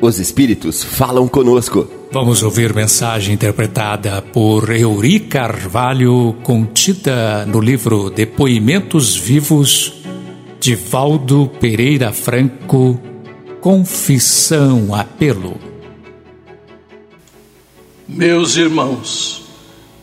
Os 0.00 0.18
espíritos 0.18 0.84
falam 0.84 1.26
conosco. 1.26 1.99
Vamos 2.12 2.42
ouvir 2.42 2.74
mensagem 2.74 3.34
interpretada 3.34 4.20
por 4.20 4.68
Euri 4.68 5.20
Carvalho, 5.20 6.36
contida 6.42 7.46
no 7.46 7.60
livro 7.60 8.10
Depoimentos 8.10 9.14
Vivos 9.14 9.92
de 10.58 10.74
Valdo 10.74 11.48
Pereira 11.60 12.12
Franco, 12.12 13.00
Confissão 13.60 14.92
Apelo. 14.92 15.56
Meus 18.08 18.56
irmãos, 18.56 19.44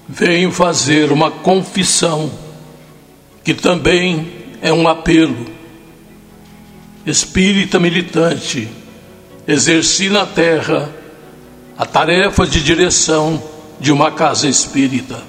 venho 0.07 0.49
fazer 0.49 1.11
uma 1.11 1.29
confissão, 1.29 2.31
que 3.43 3.53
também 3.53 4.31
é 4.61 4.71
um 4.71 4.87
apelo. 4.87 5.45
Espírita 7.05 7.81
militante, 7.81 8.69
exerci 9.45 10.07
na 10.07 10.25
terra 10.25 10.96
a 11.77 11.85
tarefa 11.85 12.47
de 12.47 12.63
direção 12.63 13.41
de 13.79 13.91
uma 13.91 14.09
casa 14.09 14.47
espírita, 14.47 15.21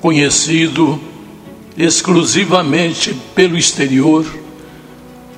conhecido 0.00 1.00
exclusivamente 1.76 3.14
pelo 3.34 3.56
exterior, 3.56 4.26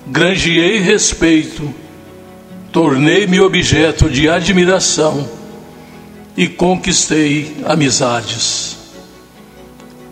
granjeei 0.07 0.79
respeito, 0.79 1.73
tornei-me 2.73 3.41
objeto 3.41 4.11
de 4.11 4.29
admiração 4.29 5.29
e 6.37 6.49
conquistei 6.49 7.57
amizades. 7.65 8.77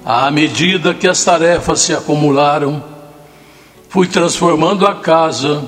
À 0.04 0.30
medida 0.30 0.94
que 0.94 1.08
as 1.08 1.24
tarefas 1.24 1.80
se 1.80 1.92
acumularam, 1.92 2.82
fui 3.88 4.06
transformando 4.06 4.86
a 4.86 4.94
casa, 4.94 5.64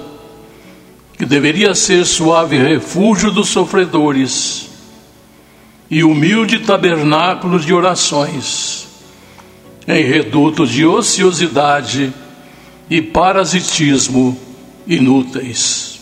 que 1.25 1.31
deveria 1.31 1.75
ser 1.75 2.05
suave 2.05 2.59
refúgio 2.59 3.31
dos 3.31 3.49
sofredores 3.49 4.69
e 5.91 6.05
humilde 6.05 6.59
tabernáculo 6.59 7.59
de 7.59 7.73
orações, 7.73 8.87
em 9.89 10.05
reduto 10.05 10.67
de 10.67 10.85
ociosidade 10.85 12.13
e 12.91 13.01
parasitismo 13.01 14.39
inúteis. 14.87 15.99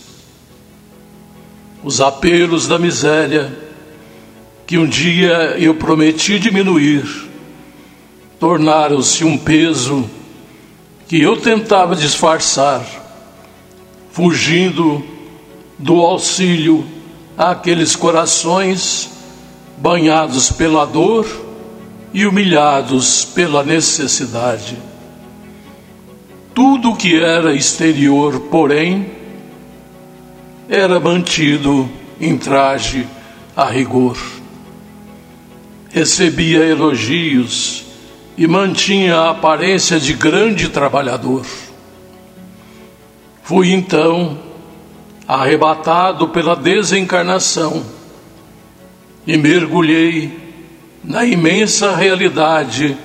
Os 1.81 2.01
apelos 2.01 2.67
da 2.67 2.77
miséria 2.77 3.57
que 4.67 4.77
um 4.77 4.85
dia 4.85 5.55
eu 5.57 5.75
prometi 5.75 6.37
diminuir, 6.37 7.05
tornaram-se 8.37 9.23
um 9.23 9.37
peso 9.37 10.03
que 11.07 11.21
eu 11.21 11.37
tentava 11.37 11.95
disfarçar, 11.95 12.83
fugindo 14.11 15.12
do 15.77 16.01
auxílio 16.01 16.85
àqueles 17.37 17.95
corações 17.95 19.09
banhados 19.77 20.51
pela 20.51 20.85
dor 20.85 21.27
e 22.13 22.25
humilhados 22.25 23.25
pela 23.25 23.63
necessidade. 23.63 24.77
Tudo 26.53 26.95
que 26.95 27.19
era 27.19 27.53
exterior, 27.53 28.39
porém, 28.51 29.11
era 30.69 30.99
mantido 30.99 31.89
em 32.21 32.37
traje 32.37 33.07
a 33.55 33.65
rigor 33.65 34.17
recebia 35.93 36.65
elogios 36.65 37.85
e 38.35 38.47
mantinha 38.47 39.15
a 39.15 39.29
aparência 39.29 39.99
de 39.99 40.11
grande 40.13 40.67
trabalhador. 40.69 41.45
Fui 43.43 43.71
então 43.71 44.39
arrebatado 45.35 46.27
pela 46.27 46.55
desencarnação 46.55 47.83
e 49.25 49.35
mergulhei 49.37 50.39
na 51.03 51.25
imensa 51.25 51.95
realidade 51.95 52.95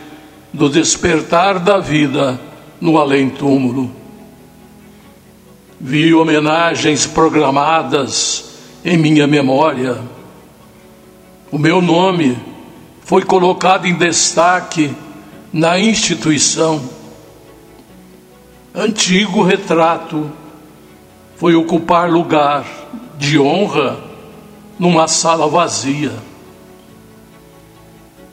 do 0.53 0.69
despertar 0.69 1.59
da 1.59 1.79
vida 1.79 2.39
no 2.81 2.99
além-túmulo. 2.99 3.91
Vi 5.81 6.13
homenagens 6.13 7.07
programadas 7.07 8.45
em 8.85 8.97
minha 8.97 9.27
memória. 9.27 9.99
O 11.51 11.59
meu 11.59 11.81
nome 11.81 12.37
foi 13.05 13.23
colocado 13.25 13.87
em 13.87 13.95
destaque 13.95 14.95
na 15.53 15.79
instituição. 15.79 16.83
Antigo 18.75 19.43
retrato 19.43 20.31
foi 21.39 21.55
ocupar 21.55 22.11
lugar 22.11 22.67
de 23.17 23.39
honra 23.39 23.97
numa 24.77 25.07
sala 25.07 25.47
vazia. 25.49 26.13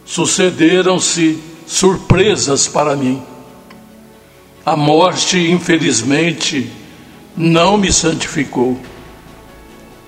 Sucederam-se 0.03 1.39
surpresas 1.67 2.67
para 2.67 2.95
mim. 2.95 3.21
A 4.65 4.75
morte, 4.75 5.37
infelizmente, 5.37 6.71
não 7.37 7.77
me 7.77 7.93
santificou. 7.93 8.79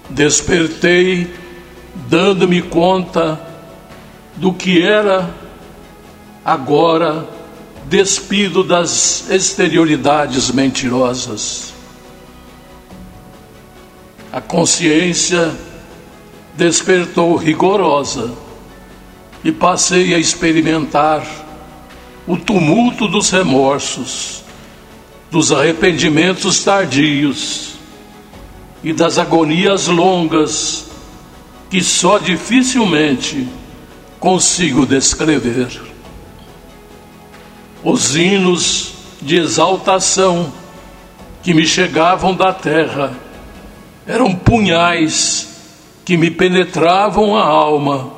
Despertei, 0.09 1.31
dando-me 2.09 2.63
conta 2.63 3.39
do 4.35 4.51
que 4.51 4.81
era 4.81 5.35
agora 6.43 7.27
despido 7.85 8.63
das 8.63 9.29
exterioridades 9.29 10.49
mentirosas. 10.49 11.76
A 14.37 14.41
consciência 14.41 15.51
despertou 16.55 17.35
rigorosa 17.37 18.35
e 19.43 19.51
passei 19.51 20.13
a 20.13 20.19
experimentar 20.19 21.25
o 22.27 22.37
tumulto 22.37 23.07
dos 23.07 23.31
remorsos, 23.31 24.43
dos 25.31 25.51
arrependimentos 25.51 26.63
tardios 26.63 27.79
e 28.83 28.93
das 28.93 29.17
agonias 29.17 29.87
longas 29.87 30.85
que 31.67 31.81
só 31.81 32.19
dificilmente 32.19 33.47
consigo 34.19 34.85
descrever. 34.85 35.81
Os 37.83 38.15
hinos 38.15 38.93
de 39.19 39.37
exaltação 39.37 40.53
que 41.41 41.55
me 41.55 41.65
chegavam 41.65 42.35
da 42.35 42.53
terra 42.53 43.25
eram 44.07 44.33
punhais 44.33 45.49
que 46.05 46.15
me 46.15 46.31
penetravam 46.31 47.35
a 47.35 47.43
alma, 47.43 48.13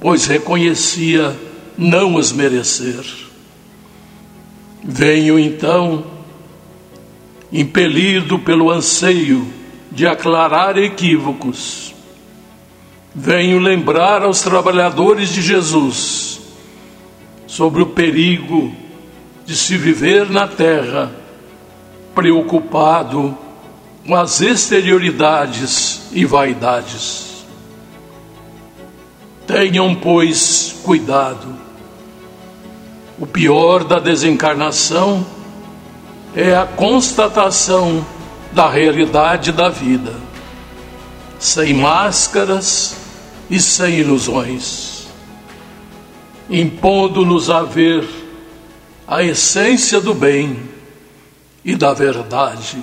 pois 0.00 0.26
reconhecia 0.26 1.36
não 1.76 2.14
os 2.14 2.30
merecer. 2.30 3.04
Venho 4.84 5.36
então, 5.36 6.04
impelido 7.52 8.38
pelo 8.38 8.70
anseio 8.70 9.52
de 9.90 10.06
aclarar 10.06 10.78
equívocos, 10.78 11.92
venho 13.12 13.58
lembrar 13.58 14.22
aos 14.22 14.42
trabalhadores 14.42 15.30
de 15.30 15.42
Jesus 15.42 16.40
sobre 17.48 17.82
o 17.82 17.86
perigo 17.86 18.72
de 19.44 19.56
se 19.56 19.76
viver 19.76 20.30
na 20.30 20.46
terra 20.46 21.12
preocupado 22.14 23.36
as 24.14 24.40
exterioridades 24.40 26.02
e 26.12 26.24
vaidades. 26.24 27.44
Tenham, 29.46 29.94
pois, 29.94 30.76
cuidado. 30.84 31.54
O 33.18 33.26
pior 33.26 33.84
da 33.84 33.98
desencarnação 33.98 35.26
é 36.34 36.54
a 36.54 36.66
constatação 36.66 38.04
da 38.52 38.68
realidade 38.68 39.52
da 39.52 39.68
vida, 39.68 40.14
sem 41.38 41.74
máscaras 41.74 42.96
e 43.48 43.58
sem 43.60 43.98
ilusões. 43.98 45.06
impondo-nos 46.48 47.50
a 47.50 47.62
ver 47.62 48.08
a 49.06 49.22
essência 49.22 50.00
do 50.00 50.14
bem 50.14 50.62
e 51.64 51.74
da 51.74 51.92
verdade. 51.92 52.82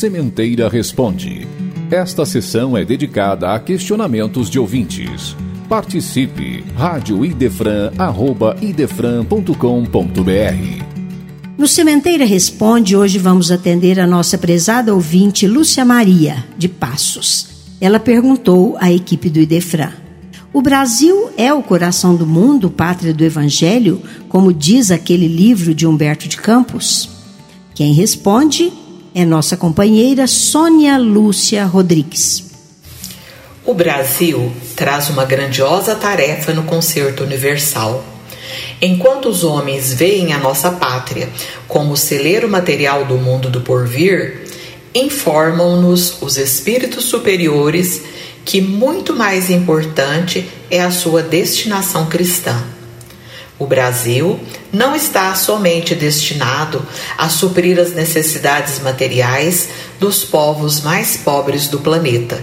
Sementeira 0.00 0.66
Responde. 0.66 1.46
Esta 1.90 2.24
sessão 2.24 2.74
é 2.74 2.82
dedicada 2.86 3.52
a 3.52 3.60
questionamentos 3.60 4.48
de 4.48 4.58
ouvintes. 4.58 5.36
Participe! 5.68 6.64
Rádio 6.74 7.22
Idefran, 7.22 7.92
arroba 7.98 8.56
idefran.com.br 8.62 9.52
No 11.58 11.68
Sementeira 11.68 12.24
Responde, 12.24 12.96
hoje 12.96 13.18
vamos 13.18 13.52
atender 13.52 14.00
a 14.00 14.06
nossa 14.06 14.38
prezada 14.38 14.94
ouvinte 14.94 15.46
Lúcia 15.46 15.84
Maria, 15.84 16.46
de 16.56 16.66
Passos. 16.66 17.48
Ela 17.78 18.00
perguntou 18.00 18.78
à 18.80 18.90
equipe 18.90 19.28
do 19.28 19.38
Idefran. 19.38 19.92
O 20.50 20.62
Brasil 20.62 21.28
é 21.36 21.52
o 21.52 21.62
coração 21.62 22.16
do 22.16 22.26
mundo, 22.26 22.70
pátria 22.70 23.12
do 23.12 23.22
Evangelho, 23.22 24.00
como 24.30 24.50
diz 24.50 24.90
aquele 24.90 25.28
livro 25.28 25.74
de 25.74 25.86
Humberto 25.86 26.26
de 26.26 26.38
Campos? 26.38 27.10
Quem 27.74 27.92
responde 27.92 28.72
é 29.14 29.24
nossa 29.24 29.56
companheira 29.56 30.26
Sônia 30.26 30.98
Lúcia 30.98 31.64
Rodrigues. 31.64 32.44
O 33.64 33.74
Brasil 33.74 34.52
traz 34.74 35.10
uma 35.10 35.24
grandiosa 35.24 35.94
tarefa 35.94 36.52
no 36.52 36.62
concerto 36.62 37.24
universal. 37.24 38.04
Enquanto 38.80 39.28
os 39.28 39.44
homens 39.44 39.92
veem 39.92 40.32
a 40.32 40.38
nossa 40.38 40.70
pátria 40.70 41.28
como 41.68 41.92
o 41.92 41.96
celeiro 41.96 42.48
material 42.48 43.04
do 43.04 43.16
mundo 43.16 43.50
do 43.50 43.60
porvir, 43.60 44.46
informam-nos 44.94 46.20
os 46.22 46.36
espíritos 46.36 47.04
superiores 47.04 48.02
que 48.44 48.60
muito 48.60 49.14
mais 49.14 49.50
importante 49.50 50.48
é 50.70 50.80
a 50.80 50.90
sua 50.90 51.22
destinação 51.22 52.06
cristã. 52.06 52.79
O 53.60 53.66
Brasil 53.66 54.40
não 54.72 54.96
está 54.96 55.34
somente 55.34 55.94
destinado 55.94 56.82
a 57.18 57.28
suprir 57.28 57.78
as 57.78 57.92
necessidades 57.92 58.80
materiais 58.80 59.68
dos 60.00 60.24
povos 60.24 60.80
mais 60.80 61.18
pobres 61.18 61.68
do 61.68 61.78
planeta, 61.78 62.42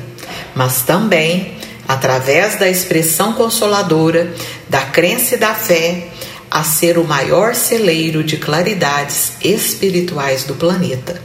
mas 0.54 0.84
também, 0.84 1.56
através 1.88 2.60
da 2.60 2.70
expressão 2.70 3.34
consoladora 3.34 4.32
da 4.70 4.82
crença 4.82 5.34
e 5.34 5.40
da 5.40 5.56
fé, 5.56 6.10
a 6.52 6.64
ser 6.64 7.00
o 7.00 7.04
maior 7.04 7.56
celeiro 7.56 8.24
de 8.24 8.38
claridades 8.38 9.32
espirituais 9.44 10.44
do 10.44 10.54
planeta. 10.54 11.20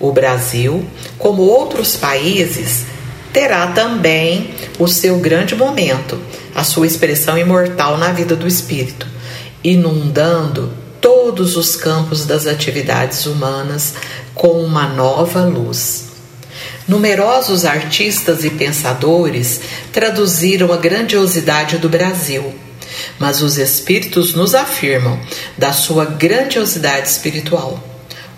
O 0.00 0.10
Brasil, 0.10 0.82
como 1.18 1.42
outros 1.42 1.96
países, 1.96 2.86
terá 3.30 3.66
também 3.66 4.54
o 4.78 4.88
seu 4.88 5.18
grande 5.18 5.54
momento, 5.54 6.18
a 6.56 6.64
sua 6.64 6.88
expressão 6.88 7.38
imortal 7.38 7.96
na 7.96 8.10
vida 8.12 8.34
do 8.34 8.48
espírito 8.48 9.06
inundando 9.66 10.72
todos 11.00 11.56
os 11.56 11.74
campos 11.74 12.24
das 12.24 12.46
atividades 12.46 13.26
humanas 13.26 13.94
com 14.32 14.62
uma 14.62 14.86
nova 14.88 15.44
luz. 15.44 16.06
Numerosos 16.86 17.64
artistas 17.64 18.44
e 18.44 18.50
pensadores 18.50 19.60
traduziram 19.92 20.72
a 20.72 20.76
grandiosidade 20.76 21.78
do 21.78 21.88
Brasil, 21.88 22.54
mas 23.18 23.42
os 23.42 23.58
espíritos 23.58 24.34
nos 24.34 24.54
afirmam 24.54 25.18
da 25.58 25.72
sua 25.72 26.04
grandiosidade 26.04 27.08
espiritual. 27.08 27.82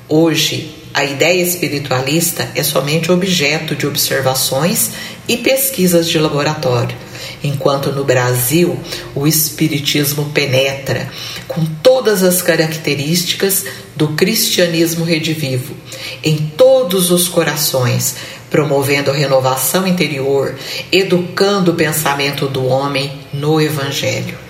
Hoje, 0.09 0.78
a 0.95 1.05
ideia 1.05 1.43
espiritualista 1.43 2.51
é 2.55 2.63
somente 2.63 3.11
objeto 3.13 3.75
de 3.77 3.87
observações 3.87 4.91
e 5.27 5.37
pesquisas 5.37 6.09
de 6.09 6.19
laboratório 6.19 6.97
enquanto 7.43 7.93
no 7.93 8.05
Brasil 8.05 8.79
o 9.15 9.27
Espiritismo 9.27 10.31
penetra 10.33 11.11
com 11.47 11.65
todas 11.83 12.23
as 12.23 12.43
características 12.43 13.65
do 13.97 14.09
cristianismo 14.09 15.05
redivivo 15.05 15.75
em 16.23 16.37
todos 16.57 17.11
os 17.11 17.29
corações, 17.29 18.17
promovendo 18.51 19.11
a 19.11 19.15
renovação 19.15 19.87
interior, 19.87 20.57
educando 20.91 21.73
o 21.73 21.75
pensamento 21.75 22.47
do 22.47 22.65
homem 22.67 23.13
no 23.33 23.61
Evangelho. 23.61 24.48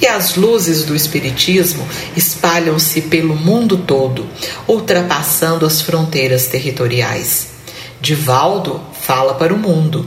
E 0.00 0.06
as 0.06 0.34
luzes 0.36 0.84
do 0.84 0.94
Espiritismo 0.94 1.86
espalham-se 2.16 3.02
pelo 3.02 3.34
mundo 3.34 3.78
todo, 3.78 4.26
ultrapassando 4.68 5.64
as 5.64 5.80
fronteiras 5.80 6.46
territoriais. 6.46 7.48
Divaldo 8.00 8.80
fala 9.00 9.34
para 9.34 9.54
o 9.54 9.58
mundo. 9.58 10.06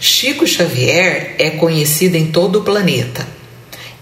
Chico 0.00 0.46
Xavier 0.46 1.34
é 1.38 1.50
conhecido 1.50 2.16
em 2.16 2.26
todo 2.26 2.60
o 2.60 2.62
planeta. 2.62 3.26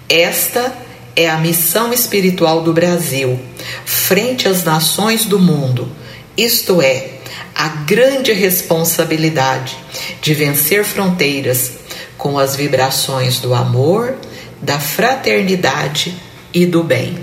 Esta 0.08 0.76
é 1.16 1.28
a 1.28 1.38
missão 1.38 1.92
espiritual 1.92 2.62
do 2.62 2.72
Brasil, 2.72 3.38
frente 3.84 4.48
às 4.48 4.64
nações 4.64 5.24
do 5.24 5.38
mundo, 5.38 5.90
isto 6.36 6.80
é, 6.80 7.10
a 7.54 7.68
grande 7.68 8.32
responsabilidade 8.32 9.76
de 10.20 10.34
vencer 10.34 10.84
fronteiras 10.84 11.72
com 12.16 12.38
as 12.38 12.56
vibrações 12.56 13.38
do 13.38 13.54
amor, 13.54 14.16
da 14.62 14.78
fraternidade 14.78 16.14
e 16.54 16.64
do 16.64 16.84
bem. 16.84 17.18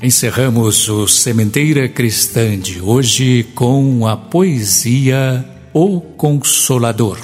Encerramos 0.00 0.88
o 0.88 1.08
Sementeira 1.08 1.88
Cristã 1.88 2.56
de 2.58 2.80
hoje 2.80 3.44
com 3.54 4.06
a 4.06 4.16
poesia 4.16 5.44
o 5.72 6.00
Consolador. 6.00 7.18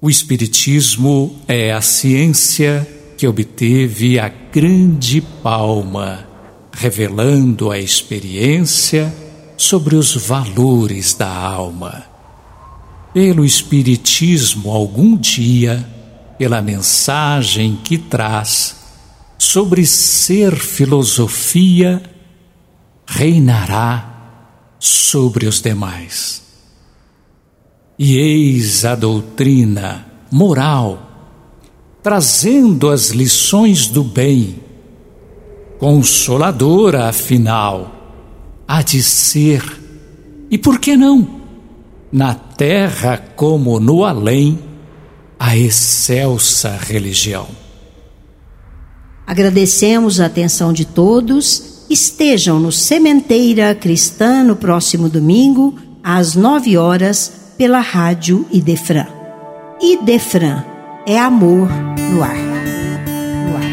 O 0.00 0.10
Espiritismo 0.10 1.36
é 1.46 1.72
a 1.72 1.80
ciência 1.80 2.86
que 3.16 3.26
obteve 3.26 4.18
a 4.18 4.28
grande 4.28 5.20
palma, 5.20 6.26
revelando 6.72 7.70
a 7.70 7.78
experiência 7.78 9.14
sobre 9.56 9.94
os 9.94 10.14
valores 10.16 11.14
da 11.14 11.28
alma. 11.28 12.04
Pelo 13.14 13.44
Espiritismo, 13.44 14.70
algum 14.70 15.16
dia, 15.16 15.95
pela 16.38 16.60
mensagem 16.60 17.78
que 17.82 17.96
traz 17.98 18.76
sobre 19.38 19.86
ser 19.86 20.56
filosofia, 20.56 22.02
reinará 23.06 24.16
sobre 24.78 25.46
os 25.46 25.60
demais. 25.60 26.42
E 27.98 28.16
eis 28.18 28.84
a 28.84 28.94
doutrina 28.94 30.06
moral, 30.30 31.02
trazendo 32.02 32.90
as 32.90 33.10
lições 33.10 33.88
do 33.88 34.04
bem, 34.04 34.60
consoladora 35.78 37.08
afinal, 37.08 37.92
há 38.66 38.82
de 38.82 39.02
ser, 39.02 39.62
e 40.50 40.58
por 40.58 40.78
que 40.78 40.96
não, 40.96 41.40
na 42.12 42.34
terra 42.34 43.16
como 43.34 43.80
no 43.80 44.04
além, 44.04 44.58
a 45.38 45.56
excelsa 45.56 46.78
religião. 46.80 47.48
Agradecemos 49.26 50.20
a 50.20 50.26
atenção 50.26 50.72
de 50.72 50.84
todos 50.84 51.76
estejam 51.90 52.58
no 52.58 52.72
Sementeira 52.72 53.74
Cristã 53.74 54.42
no 54.42 54.56
próximo 54.56 55.08
domingo, 55.08 55.74
às 56.02 56.34
9 56.34 56.76
horas, 56.76 57.32
pela 57.56 57.80
Rádio 57.80 58.46
Idefran. 58.52 59.06
Idefran 59.80 60.64
é 61.06 61.18
amor 61.18 61.68
no 62.12 62.22
ar. 62.22 62.36
No 62.36 63.56
ar. 63.56 63.64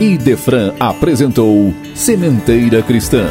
Idefran 0.00 0.74
apresentou 0.80 1.74
Sementeira 1.94 2.82
Cristã. 2.82 3.26